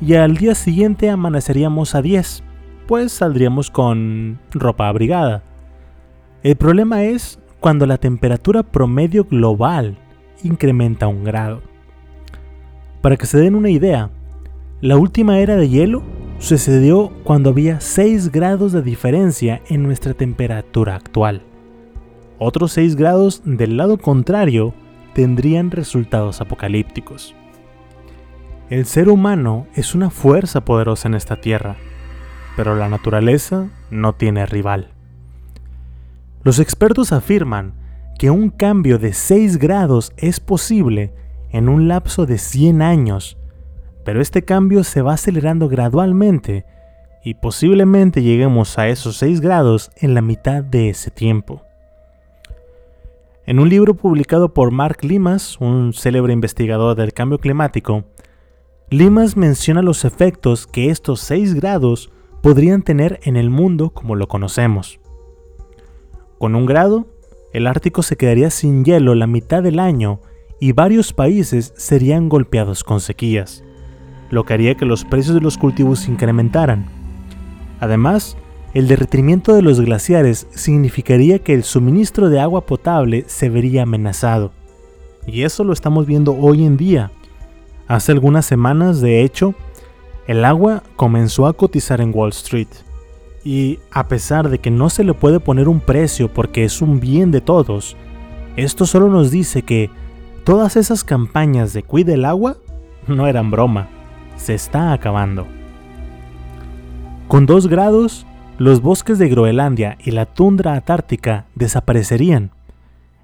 [0.00, 2.44] y al día siguiente amaneceríamos a 10,
[2.86, 5.42] pues saldríamos con ropa abrigada.
[6.42, 9.98] El problema es cuando la temperatura promedio global
[10.42, 11.62] incrementa un grado.
[13.00, 14.10] Para que se den una idea,
[14.80, 16.02] la última era de hielo
[16.38, 21.42] sucedió cuando había 6 grados de diferencia en nuestra temperatura actual.
[22.38, 24.72] Otros 6 grados del lado contrario
[25.14, 27.34] tendrían resultados apocalípticos.
[28.70, 31.76] El ser humano es una fuerza poderosa en esta tierra,
[32.56, 34.90] pero la naturaleza no tiene rival.
[36.48, 37.74] Los expertos afirman
[38.18, 41.12] que un cambio de 6 grados es posible
[41.50, 43.36] en un lapso de 100 años,
[44.02, 46.64] pero este cambio se va acelerando gradualmente
[47.22, 51.60] y posiblemente lleguemos a esos 6 grados en la mitad de ese tiempo.
[53.44, 58.04] En un libro publicado por Mark Limas, un célebre investigador del cambio climático,
[58.88, 64.28] Limas menciona los efectos que estos 6 grados podrían tener en el mundo como lo
[64.28, 64.98] conocemos.
[66.38, 67.06] Con un grado,
[67.52, 70.20] el Ártico se quedaría sin hielo la mitad del año
[70.60, 73.64] y varios países serían golpeados con sequías,
[74.30, 76.86] lo que haría que los precios de los cultivos se incrementaran.
[77.80, 78.36] Además,
[78.74, 84.52] el derretimiento de los glaciares significaría que el suministro de agua potable se vería amenazado.
[85.26, 87.10] Y eso lo estamos viendo hoy en día.
[87.86, 89.54] Hace algunas semanas, de hecho,
[90.26, 92.68] el agua comenzó a cotizar en Wall Street.
[93.50, 97.00] Y a pesar de que no se le puede poner un precio porque es un
[97.00, 97.96] bien de todos,
[98.56, 99.88] esto solo nos dice que
[100.44, 102.58] todas esas campañas de cuide el agua
[103.06, 103.88] no eran broma,
[104.36, 105.46] se está acabando.
[107.26, 108.26] Con 2 grados,
[108.58, 112.50] los bosques de Groenlandia y la tundra antártica desaparecerían.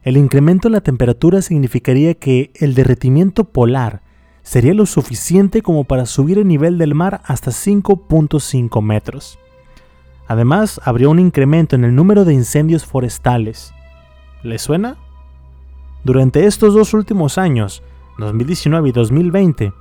[0.05, 4.01] El incremento en la temperatura significaría que el derretimiento polar
[4.43, 9.39] sería lo suficiente como para subir el nivel del mar hasta 5.5 metros.
[10.27, 13.75] Además, habría un incremento en el número de incendios forestales.
[14.43, 14.97] ¿Le suena?
[16.03, 17.83] Durante estos dos últimos años,
[18.18, 19.72] 2019 y 2020,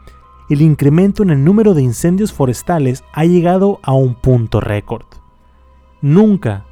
[0.49, 5.05] el incremento en el número de incendios forestales ha llegado a un punto récord.
[6.01, 6.65] Nunca,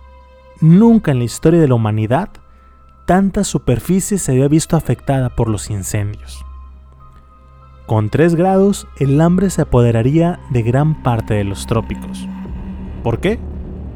[0.59, 2.29] nunca en la historia de la humanidad,
[3.05, 6.45] tanta superficie se había visto afectada por los incendios.
[7.85, 12.27] Con 3 grados, el hambre se apoderaría de gran parte de los trópicos.
[13.03, 13.39] ¿Por qué?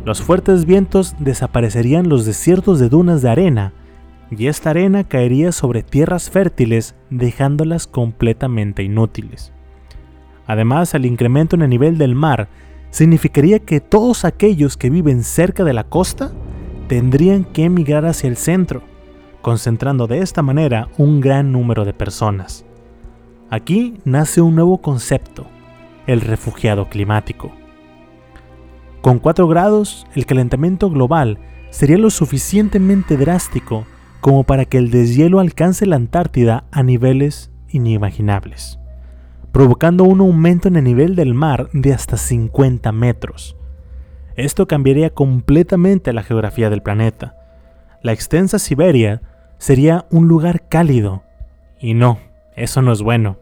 [0.06, 3.74] Los fuertes vientos desaparecerían los desiertos de dunas de arena,
[4.30, 9.52] y esta arena caería sobre tierras fértiles dejándolas completamente inútiles.
[10.46, 12.50] Además, el incremento en el nivel del mar
[12.92, 16.32] significaría que todos aquellos que viven cerca de la costa
[16.88, 18.84] tendrían que emigrar hacia el centro,
[19.42, 22.64] concentrando de esta manera un gran número de personas.
[23.50, 25.48] Aquí nace un nuevo concepto,
[26.06, 27.52] el refugiado climático.
[29.06, 31.38] Con 4 grados, el calentamiento global
[31.70, 33.86] sería lo suficientemente drástico
[34.20, 38.80] como para que el deshielo alcance la Antártida a niveles inimaginables,
[39.52, 43.56] provocando un aumento en el nivel del mar de hasta 50 metros.
[44.38, 47.36] Esto cambiaría completamente la geografía del planeta.
[48.02, 49.22] La extensa Siberia
[49.60, 51.22] sería un lugar cálido,
[51.80, 52.18] y no,
[52.56, 53.38] eso no es bueno.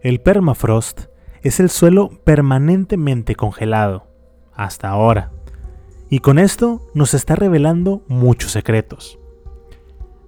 [0.00, 1.08] El permafrost
[1.42, 4.15] es el suelo permanentemente congelado,
[4.56, 5.32] hasta ahora,
[6.08, 9.18] y con esto nos está revelando muchos secretos.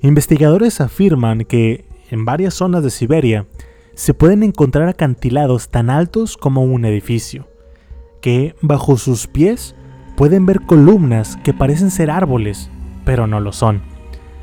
[0.01, 3.47] Investigadores afirman que en varias zonas de Siberia
[3.95, 7.49] se pueden encontrar acantilados tan altos como un edificio,
[8.20, 9.74] que bajo sus pies
[10.16, 12.70] pueden ver columnas que parecen ser árboles,
[13.05, 13.83] pero no lo son.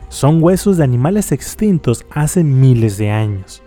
[0.10, 3.62] Son huesos de animales extintos hace miles de años.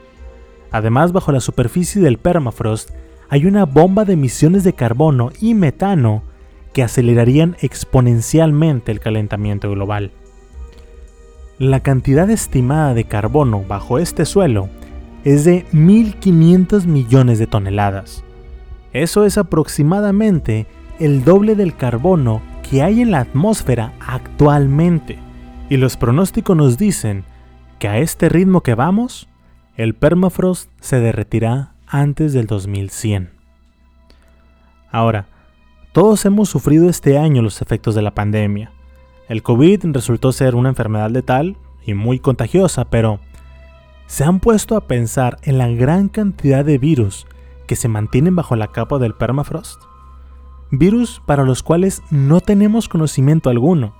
[0.71, 2.91] Además, bajo la superficie del permafrost
[3.31, 6.23] hay una bomba de emisiones de carbono y metano
[6.73, 10.13] que acelerarían exponencialmente el calentamiento global.
[11.59, 14.69] La cantidad estimada de carbono bajo este suelo
[15.25, 18.25] es de 1.500 millones de toneladas.
[18.93, 20.67] Eso es aproximadamente
[20.99, 25.19] el doble del carbono que hay en la atmósfera actualmente.
[25.69, 27.25] Y los pronósticos nos dicen
[27.79, 29.29] que a este ritmo que vamos,
[29.77, 33.31] el permafrost se derretirá antes del 2100.
[34.91, 35.27] Ahora,
[35.93, 38.73] todos hemos sufrido este año los efectos de la pandemia.
[39.29, 43.21] El COVID resultó ser una enfermedad letal y muy contagiosa, pero
[44.07, 47.27] ¿se han puesto a pensar en la gran cantidad de virus
[47.67, 49.83] que se mantienen bajo la capa del permafrost?
[50.71, 53.95] Virus para los cuales no tenemos conocimiento alguno.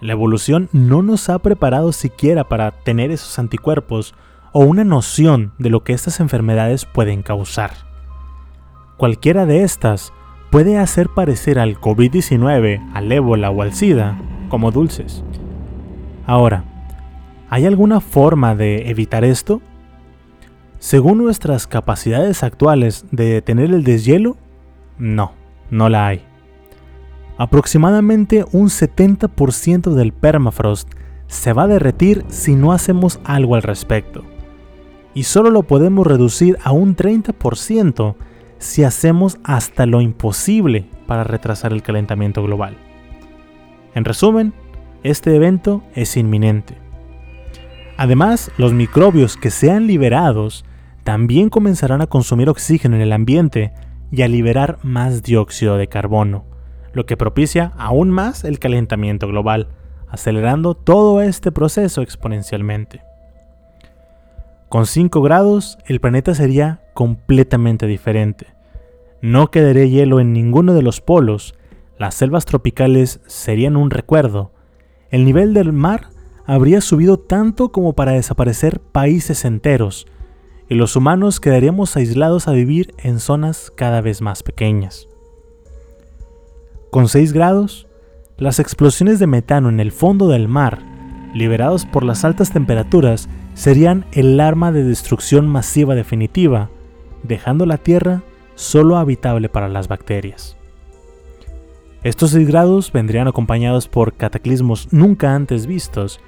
[0.00, 4.14] La evolución no nos ha preparado siquiera para tener esos anticuerpos
[4.52, 7.70] o una noción de lo que estas enfermedades pueden causar.
[8.98, 10.12] Cualquiera de estas
[10.50, 15.24] puede hacer parecer al COVID-19, al ébola o al SIDA como dulces.
[16.26, 16.64] Ahora,
[17.48, 19.62] ¿hay alguna forma de evitar esto?
[20.78, 24.36] Según nuestras capacidades actuales de detener el deshielo,
[24.98, 25.32] no,
[25.70, 26.22] no la hay.
[27.38, 30.88] Aproximadamente un 70% del permafrost
[31.28, 34.22] se va a derretir si no hacemos algo al respecto
[35.14, 38.14] y solo lo podemos reducir a un 30%
[38.58, 42.76] si hacemos hasta lo imposible para retrasar el calentamiento global.
[43.94, 44.54] En resumen,
[45.02, 46.82] este evento es inminente
[47.96, 50.64] Además, los microbios que sean liberados
[51.04, 53.72] también comenzarán a consumir oxígeno en el ambiente
[54.10, 56.44] y a liberar más dióxido de carbono,
[56.92, 59.68] lo que propicia aún más el calentamiento global,
[60.08, 63.02] acelerando todo este proceso exponencialmente.
[64.72, 68.46] Con 5 grados, el planeta sería completamente diferente.
[69.20, 71.54] No quedaría hielo en ninguno de los polos,
[71.98, 74.50] las selvas tropicales serían un recuerdo,
[75.10, 76.08] el nivel del mar
[76.46, 80.06] habría subido tanto como para desaparecer países enteros,
[80.70, 85.06] y los humanos quedaríamos aislados a vivir en zonas cada vez más pequeñas.
[86.90, 87.88] Con 6 grados,
[88.38, 90.78] las explosiones de metano en el fondo del mar,
[91.34, 93.28] liberados por las altas temperaturas,
[93.62, 96.68] serían el arma de destrucción masiva definitiva,
[97.22, 98.22] dejando la Tierra
[98.56, 100.56] solo habitable para las bacterias.
[102.02, 106.18] Estos 6 grados vendrían acompañados por cataclismos nunca antes vistos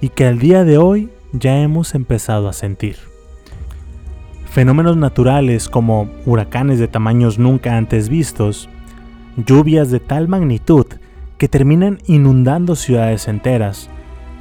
[0.00, 2.94] y que al día de hoy ya hemos empezado a sentir.
[4.52, 8.68] Fenómenos naturales como huracanes de tamaños nunca antes vistos,
[9.36, 10.86] lluvias de tal magnitud
[11.38, 13.90] que terminan inundando ciudades enteras,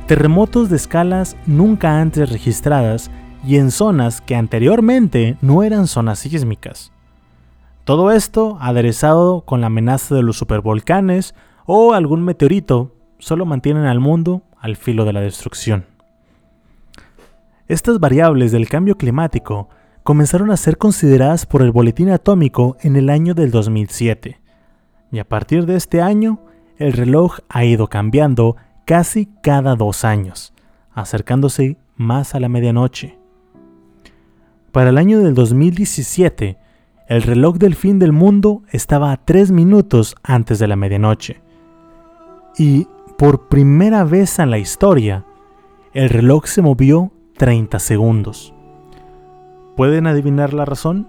[0.07, 3.09] terremotos de escalas nunca antes registradas
[3.45, 6.91] y en zonas que anteriormente no eran zonas sísmicas.
[7.83, 11.35] Todo esto aderezado con la amenaza de los supervolcanes
[11.65, 15.85] o algún meteorito solo mantienen al mundo al filo de la destrucción.
[17.67, 19.69] Estas variables del cambio climático
[20.03, 24.41] comenzaron a ser consideradas por el Boletín Atómico en el año del 2007,
[25.11, 26.39] y a partir de este año
[26.77, 30.53] el reloj ha ido cambiando casi cada dos años,
[30.93, 33.17] acercándose más a la medianoche.
[34.71, 36.57] Para el año del 2017,
[37.07, 41.41] el reloj del fin del mundo estaba a tres minutos antes de la medianoche.
[42.57, 45.25] Y por primera vez en la historia,
[45.93, 48.53] el reloj se movió 30 segundos.
[49.75, 51.07] ¿Pueden adivinar la razón?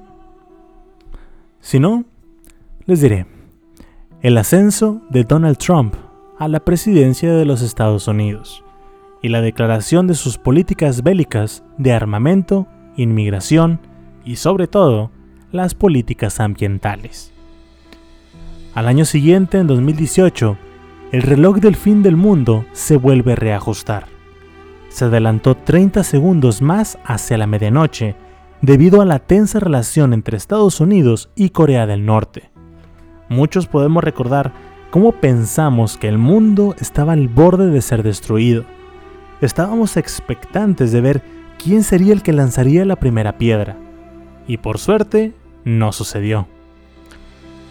[1.61, 2.05] Si no,
[2.87, 3.27] les diré.
[4.20, 5.95] El ascenso de Donald Trump
[6.39, 8.64] a la presidencia de los Estados Unidos
[9.22, 12.66] y la declaración de sus políticas bélicas de armamento,
[12.97, 13.80] inmigración
[14.24, 15.11] y sobre todo
[15.53, 17.32] las políticas ambientales.
[18.74, 20.59] Al año siguiente, en 2018,
[21.12, 24.07] el reloj del fin del mundo se vuelve a reajustar.
[24.89, 28.16] Se adelantó 30 segundos más hacia la medianoche
[28.62, 32.51] debido a la tensa relación entre Estados Unidos y Corea del Norte.
[33.28, 34.53] Muchos podemos recordar
[34.95, 38.64] cómo pensamos que el mundo estaba al borde de ser destruido.
[39.40, 41.22] Estábamos expectantes de ver
[41.59, 43.76] quién sería el que lanzaría la primera piedra.
[44.47, 45.32] Y por suerte,
[45.64, 46.47] no sucedió.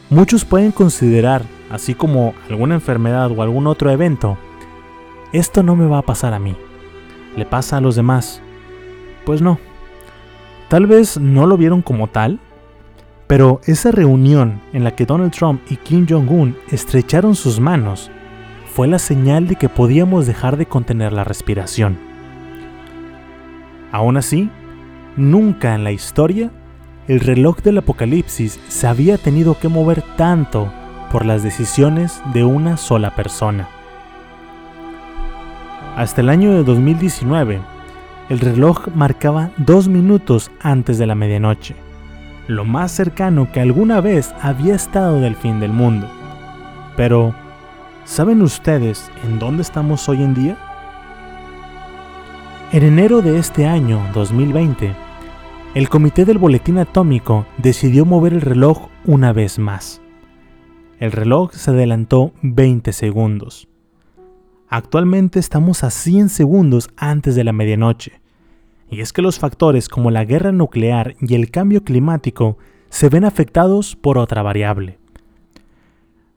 [0.10, 4.38] Muchos pueden considerar, así como alguna enfermedad o algún otro evento,
[5.32, 6.58] esto no me va a pasar a mí,
[7.38, 8.42] le pasa a los demás.
[9.26, 9.60] Pues no.
[10.68, 12.42] Tal vez no lo vieron como tal,
[13.28, 18.12] pero esa reunión en la que Donald Trump y Kim Jong-un estrecharon sus manos
[18.74, 21.98] fue la señal de que podíamos dejar de contener la respiración.
[23.92, 24.50] Aún así,
[25.16, 26.52] nunca en la historia
[27.08, 30.72] el reloj del apocalipsis se había tenido que mover tanto
[31.12, 33.68] por las decisiones de una sola persona.
[35.96, 37.62] Hasta el año de 2019,
[38.30, 41.76] el reloj marcaba dos minutos antes de la medianoche,
[42.48, 46.10] lo más cercano que alguna vez había estado del fin del mundo.
[46.96, 47.34] Pero,
[48.06, 50.58] ¿saben ustedes en dónde estamos hoy en día?
[52.72, 54.94] En enero de este año 2020,
[55.76, 60.02] el comité del boletín atómico decidió mover el reloj una vez más.
[61.00, 63.68] El reloj se adelantó 20 segundos.
[64.70, 68.23] Actualmente estamos a 100 segundos antes de la medianoche.
[68.90, 72.58] Y es que los factores como la guerra nuclear y el cambio climático
[72.90, 75.00] se ven afectados por otra variable.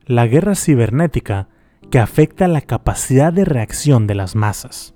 [0.06, 1.48] La guerra cibernética
[1.90, 4.94] que afecta la capacidad de reacción de las masas.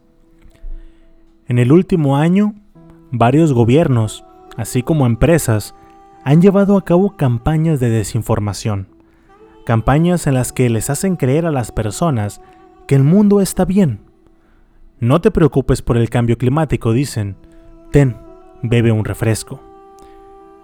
[1.47, 2.55] En el último año,
[3.11, 4.25] varios gobiernos
[4.57, 5.75] así como empresas,
[6.25, 8.89] han llevado a cabo campañas de desinformación.
[9.65, 12.41] Campañas en las que les hacen creer a las personas
[12.87, 14.01] que el mundo está bien.
[15.01, 17.37] No te preocupes por el cambio climático, dicen.
[17.91, 18.19] Ten,
[18.63, 19.59] bebe un refresco.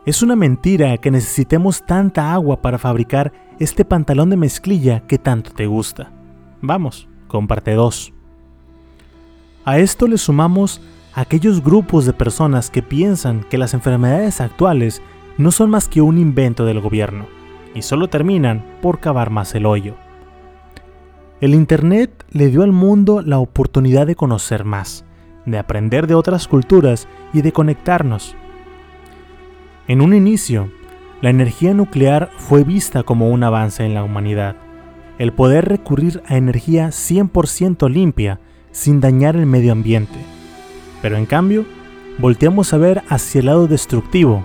[0.04, 5.52] Es una mentira que necesitemos tanta agua para fabricar este pantalón de mezclilla que tanto
[5.52, 6.12] te gusta.
[6.60, 8.12] Vamos, comparte dos.
[9.64, 10.82] A esto le sumamos
[11.14, 15.00] aquellos grupos de personas que piensan que las enfermedades actuales
[15.38, 17.26] no son más que un invento del gobierno
[17.74, 19.94] y solo terminan por cavar más el hoyo.
[21.40, 25.06] El Internet le dio al mundo la oportunidad de conocer más
[25.46, 28.34] de aprender de otras culturas y de conectarnos.
[29.88, 30.70] En un inicio,
[31.22, 34.56] la energía nuclear fue vista como un avance en la humanidad.
[35.18, 38.40] El poder recurrir a energía 100% limpia
[38.72, 40.18] sin dañar el medio ambiente.
[41.00, 41.64] Pero en cambio,
[42.18, 44.44] volteamos a ver hacia el lado destructivo,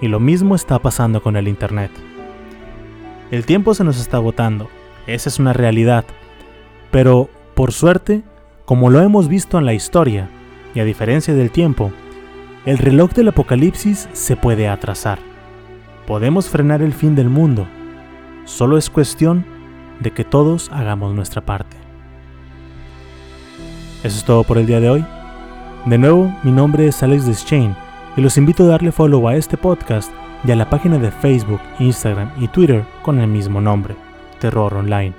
[0.00, 1.90] y lo mismo está pasando con el Internet.
[3.30, 4.68] El tiempo se nos está agotando,
[5.06, 6.04] esa es una realidad,
[6.90, 8.22] pero por suerte,
[8.64, 10.28] como lo hemos visto en la historia,
[10.74, 11.90] y a diferencia del tiempo,
[12.66, 15.18] el reloj del apocalipsis se puede atrasar.
[16.06, 17.66] Podemos frenar el fin del mundo,
[18.44, 19.46] solo es cuestión
[20.00, 21.76] de que todos hagamos nuestra parte.
[24.02, 25.04] Eso es todo por el día de hoy.
[25.86, 27.74] De nuevo, mi nombre es Alex Deschain
[28.16, 30.12] y los invito a darle follow a este podcast
[30.44, 33.96] y a la página de Facebook, Instagram y Twitter con el mismo nombre,
[34.38, 35.12] Terror Online,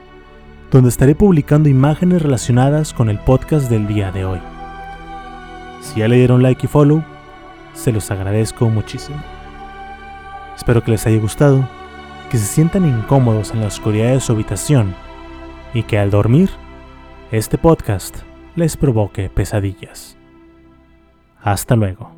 [0.72, 4.40] donde estaré publicando imágenes relacionadas con el podcast del día de hoy.
[5.82, 7.04] Si ya le dieron like y follow,
[7.74, 9.22] se los agradezco muchísimo.
[10.56, 11.68] Espero que les haya gustado,
[12.30, 14.96] que se sientan incómodos en la oscuridad de su habitación
[15.74, 16.50] y que al dormir,
[17.32, 18.18] este podcast
[18.56, 20.18] les provoque pesadillas.
[21.42, 22.17] Hasta luego.